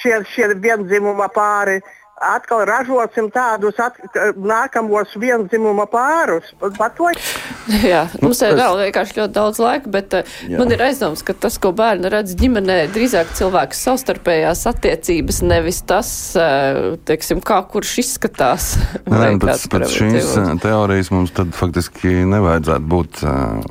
šie, 0.00 0.24
šie 0.34 0.54
vienzimuma 0.54 1.28
pāri, 1.28 1.80
atkal 2.20 2.64
ražosim 2.68 3.30
tādus 3.32 3.78
at, 3.80 3.96
nākamos 4.36 5.14
vienzimuma 5.20 5.86
pārus. 5.88 6.50
Jā, 7.80 8.02
mums 8.20 8.42
ir 8.44 8.56
vēl 8.58 8.76
vienkārši 8.82 9.16
ļoti 9.20 9.34
daudz 9.36 9.60
laika, 9.62 9.92
bet 9.92 10.16
uh, 10.18 10.34
Jā. 10.44 10.58
man 10.60 10.74
ir 10.74 10.84
aizdoms, 10.84 11.24
ka 11.24 11.32
tas, 11.32 11.56
ko 11.62 11.72
bērni 11.76 12.10
redz 12.12 12.36
ģimenē, 12.40 12.78
drīzāk 12.92 13.32
cilvēku 13.38 13.78
savstarpējās 13.78 14.66
attiecības, 14.68 15.40
nevis 15.48 15.80
tas, 15.88 16.12
uh, 16.36 16.98
teiksim, 17.08 17.40
kā 17.44 17.62
kurš 17.72 17.96
izskatās. 18.04 18.74
Nē, 19.08 19.34
pēc, 19.40 19.68
pēc 19.72 19.96
šīs 19.96 20.34
teorijas 20.60 21.12
mums 21.14 21.32
tad 21.36 21.54
faktiski 21.56 22.20
nevajadzētu 22.28 22.90
būt 22.96 23.22
uh, 23.24 23.62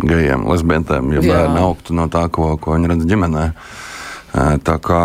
gejiem, 0.00 0.48
lesbietēm, 0.48 1.12
ja 1.18 1.20
Jā. 1.20 1.32
bērni 1.34 1.60
augtu 1.66 1.96
no 1.96 2.08
tā, 2.12 2.24
ko, 2.32 2.54
ko 2.60 2.78
viņi 2.78 2.94
redz 2.94 3.10
ģimenē. 3.10 3.50
Tā 4.36 4.74
kā, 4.84 5.00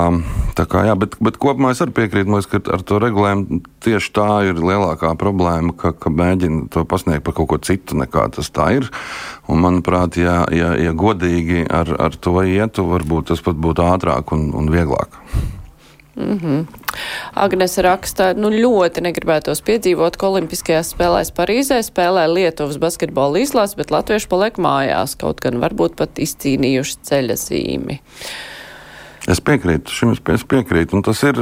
tā 0.58 0.66
kā, 0.68 0.82
jā, 0.90 0.96
bet, 1.00 1.14
bet 1.24 1.38
kopumā 1.40 1.70
es 1.72 1.80
arī 1.84 1.94
piekrītu, 2.02 2.40
ka 2.52 2.60
ar 2.76 2.82
to 2.84 2.98
regulējumu 3.00 3.62
tieši 3.86 4.12
tā 4.18 4.28
ir 4.50 4.60
lielākā 4.60 5.14
problēma, 5.20 5.72
ka, 5.80 5.94
ka 5.96 6.12
mēģina 6.12 6.66
to 6.74 6.84
pasniegt 6.84 7.24
par 7.24 7.38
kaut 7.38 7.48
ko 7.54 7.60
citu 7.64 7.96
nekā 8.02 8.26
tas 8.36 8.52
tā 8.52 8.68
ir. 8.82 8.90
Un, 9.48 9.64
manuprāt, 9.64 10.20
ja, 10.20 10.42
ja, 10.52 10.74
ja 10.76 10.92
godīgi 10.92 11.64
ar, 11.72 11.94
ar 11.96 12.20
to 12.20 12.42
ietu, 12.44 12.90
varbūt 12.92 13.32
tas 13.32 13.46
pat 13.46 13.56
būtu 13.56 13.88
ātrāk 13.88 14.36
un, 14.36 14.50
un 14.58 14.68
vieglāk. 14.74 15.16
Mm 16.20 16.40
-hmm. 16.40 16.66
Agnese 17.34 17.82
raksta, 17.82 18.34
nu 18.34 18.50
ļoti 18.52 19.02
negribētos 19.02 19.62
piedzīvot, 19.64 20.18
ka 20.18 20.28
Olimpiskajās 20.28 20.92
spēlēs 20.92 21.32
Parīzē 21.32 21.80
spēlē 21.80 22.28
Lietuvas 22.28 22.78
basketbola 22.78 23.40
izlās, 23.40 23.76
bet 23.76 23.92
latvieši 23.92 24.28
paliek 24.28 24.58
mājās, 24.58 25.16
kaut 25.18 25.40
gan 25.40 25.62
varbūt 25.62 25.96
pat 25.96 26.20
izcīnījuši 26.20 26.98
ceļa 27.02 27.36
zīmi. 27.36 28.00
Es 29.30 29.42
piekrītu, 29.44 29.94
šim 29.94 30.16
es 30.34 30.46
piekrītu. 30.50 30.98
Un 30.98 31.06
tas 31.06 31.22
ir. 31.28 31.42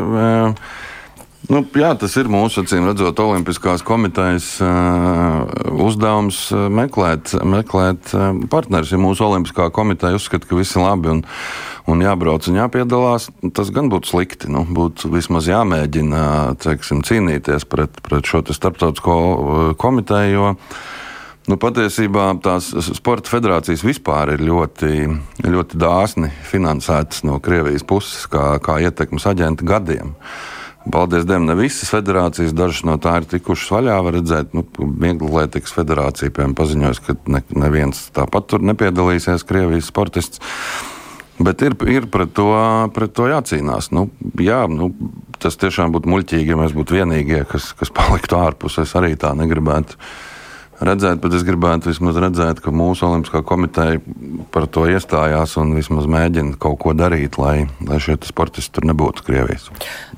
Nu, 1.49 1.61
jā, 1.63 1.93
tas 1.95 2.13
ir 2.19 2.27
mūsu 2.29 2.65
acīm 2.65 2.83
redzot, 2.89 3.17
Olimpiskās 3.23 3.79
komitejas 3.87 4.49
uh, 4.61 5.47
uzdevums 5.87 6.41
meklēt, 6.51 7.31
meklēt 7.47 8.11
uh, 8.11 8.35
partnerus. 8.51 8.91
Ja 8.91 8.99
mūsu 8.99 9.23
Olimpiskā 9.23 9.69
komiteja 9.73 10.19
uzskata, 10.19 10.45
ka 10.49 10.59
viss 10.59 10.75
ir 10.75 10.83
labi 10.83 11.13
un, 11.13 11.23
un 11.89 12.03
jābrauc 12.03 12.51
un 12.51 12.59
jāpiedalās, 12.59 13.29
tas 13.55 13.71
gan 13.73 13.87
būtu 13.89 14.11
slikti. 14.11 14.51
Nu, 14.51 14.65
būtu 14.67 15.13
vismaz 15.15 15.47
jāmēģina 15.49 16.21
teiksim, 16.59 17.05
cīnīties 17.07 17.65
pret, 17.71 18.03
pret 18.03 18.29
šo 18.29 18.43
starptautisko 18.51 19.19
komiteju. 19.79 20.35
Jo, 20.35 20.55
Nu, 21.47 21.55
patiesībā 21.57 22.27
tās 22.43 22.67
sporta 22.91 23.31
federācijas 23.31 23.81
vispār 23.85 24.35
ir 24.35 24.43
ļoti, 24.43 25.07
ļoti 25.47 25.79
dāsni 25.79 26.29
finansētas 26.49 27.23
no 27.25 27.39
Krievijas 27.43 27.85
puses, 27.87 28.27
kā, 28.29 28.57
kā 28.63 28.79
ietekmes 28.83 29.25
aģenti 29.29 29.67
gadiem. 29.67 30.13
Paldies 30.89 31.25
Dievam, 31.27 31.45
ne 31.45 31.55
visas 31.59 31.91
federācijas, 31.91 32.53
dažas 32.55 32.85
no 32.87 32.95
tā 33.01 33.17
ir 33.19 33.27
tikušas 33.29 33.71
vaļā. 33.75 33.97
Var 34.05 34.15
redzēt, 34.19 34.53
nu, 34.57 34.63
Vieglatlētikas 34.79 35.75
federācija 35.75 36.33
piemēram 36.33 36.55
paziņojas, 36.57 37.01
ka 37.05 37.17
ne, 37.29 37.43
neviens 37.55 38.05
tāpat 38.15 38.47
tur 38.49 38.63
nepiedalīsies, 38.65 39.45
Krievijas 39.47 39.91
sportists. 39.91 40.41
Bet 41.39 41.61
ir, 41.63 41.75
ir 41.87 42.07
pret, 42.11 42.33
to, 42.35 42.49
pret 42.95 43.13
to 43.15 43.29
jācīnās. 43.29 43.93
Nu, 43.95 44.09
jā, 44.43 44.65
nu, 44.71 44.89
tas 45.39 45.55
tiešām 45.59 45.93
būtu 45.95 46.11
muļķīgi, 46.11 46.51
ja 46.51 46.57
mēs 46.59 46.75
būtu 46.75 46.97
vienīgie, 46.97 47.45
kas, 47.47 47.71
kas 47.79 47.93
paliktu 47.95 48.39
ārpus. 48.39 48.79
Es 48.83 48.95
arī 48.99 49.13
tā 49.19 49.31
negribētu 49.39 49.99
redzēt, 50.83 51.19
bet 51.23 51.35
es 51.35 51.43
gribētu 51.47 51.89
vismaz 51.91 52.17
redzēt, 52.19 52.61
ka 52.63 52.71
mūsu 52.75 53.05
Olimpiskā 53.07 53.41
komiteja 53.47 53.99
par 54.53 54.67
to 54.71 54.85
iestājās 54.89 55.55
un 55.61 55.73
vismaz 55.77 56.07
mēģina 56.09 56.57
kaut 56.61 56.79
ko 56.83 56.93
darīt, 56.97 57.37
lai, 57.41 57.67
lai 57.87 57.99
šie 58.03 58.17
sportisti 58.27 58.77
tur 58.77 58.87
nebūtu 58.89 59.25
Krievijas. 59.27 59.69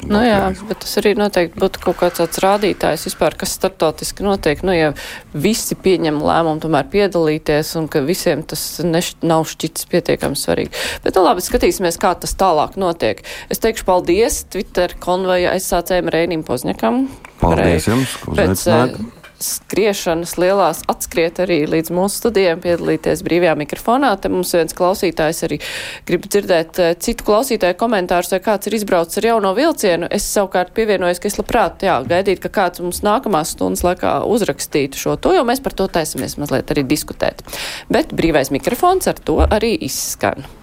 Nu 0.03 0.15
no 0.15 0.23
jā, 0.25 0.39
Krievijas. 0.39 0.63
bet 0.69 0.81
tas 0.85 0.95
arī 1.01 1.13
noteikti 1.19 1.61
būtu 1.61 1.83
kaut 1.85 1.99
kāds 2.01 2.21
tāds 2.21 2.41
rādītājs 2.43 3.07
vispār, 3.09 3.37
kas 3.41 3.55
startautiski 3.57 4.25
notiek. 4.25 4.63
Nu, 4.67 4.75
ja 4.75 4.91
visi 5.33 5.77
pieņem 5.77 6.21
lēmumu 6.21 6.63
tomēr 6.63 6.89
piedalīties 6.93 7.73
un 7.81 7.89
ka 7.91 8.03
visiem 8.05 8.43
tas 8.45 8.63
neš, 8.85 9.15
nav 9.25 9.47
šķits 9.49 9.87
pietiekami 9.91 10.39
svarīgi. 10.39 10.75
Bet 11.05 11.17
nu 11.17 11.25
labi, 11.25 11.45
skatīsimies, 11.45 11.99
kā 12.01 12.13
tas 12.19 12.35
tālāk 12.37 12.77
notiek. 12.81 13.23
Es 13.51 13.61
teikšu 13.63 13.87
paldies 13.87 14.43
Twitter 14.51 14.93
konvoja 15.01 15.55
aizsācējiem 15.55 16.13
Reinim 16.13 16.45
Pozņakam. 16.47 17.07
Paldies 17.41 17.89
jums, 17.89 18.19
ka 18.21 18.35
uzaicinājāt 18.35 19.20
skriešanas 19.41 20.35
lielās 20.41 20.81
atskriet 20.91 21.41
arī 21.43 21.63
līdz 21.69 21.91
mūsu 21.95 22.21
studijām, 22.21 22.61
piedalīties 22.63 23.23
brīvajā 23.25 23.55
mikrofonā. 23.59 24.13
Te 24.21 24.31
mums 24.31 24.53
viens 24.55 24.75
klausītājs 24.77 25.43
arī 25.47 25.59
grib 26.07 26.27
dzirdēt 26.27 26.81
eh, 26.83 26.93
citu 27.01 27.27
klausītāju 27.27 27.77
komentārus, 27.79 28.31
vai 28.35 28.41
kāds 28.45 28.69
ir 28.69 28.77
izbraucis 28.79 29.21
ar 29.21 29.29
jauno 29.31 29.53
vilcienu. 29.57 30.09
Es 30.13 30.27
savukārt 30.29 30.75
pievienojos, 30.77 31.21
ka 31.21 31.31
es 31.31 31.39
labprāt, 31.39 31.85
jā, 31.87 31.99
gaidītu, 32.07 32.45
ka 32.45 32.55
kāds 32.61 32.83
mums 32.83 33.03
nākamās 33.07 33.55
stundas 33.55 33.85
laikā 33.87 34.19
uzrakstītu 34.29 35.01
šo 35.01 35.17
to, 35.21 35.35
jo 35.37 35.45
mēs 35.47 35.63
par 35.63 35.77
to 35.77 35.89
taisamies 35.91 36.37
mazliet 36.41 36.73
arī 36.73 36.85
diskutēt. 36.87 37.45
Bet 37.91 38.15
brīvais 38.17 38.53
mikrofons 38.53 39.09
ar 39.11 39.21
to 39.25 39.41
arī 39.47 39.75
izskan. 39.87 40.51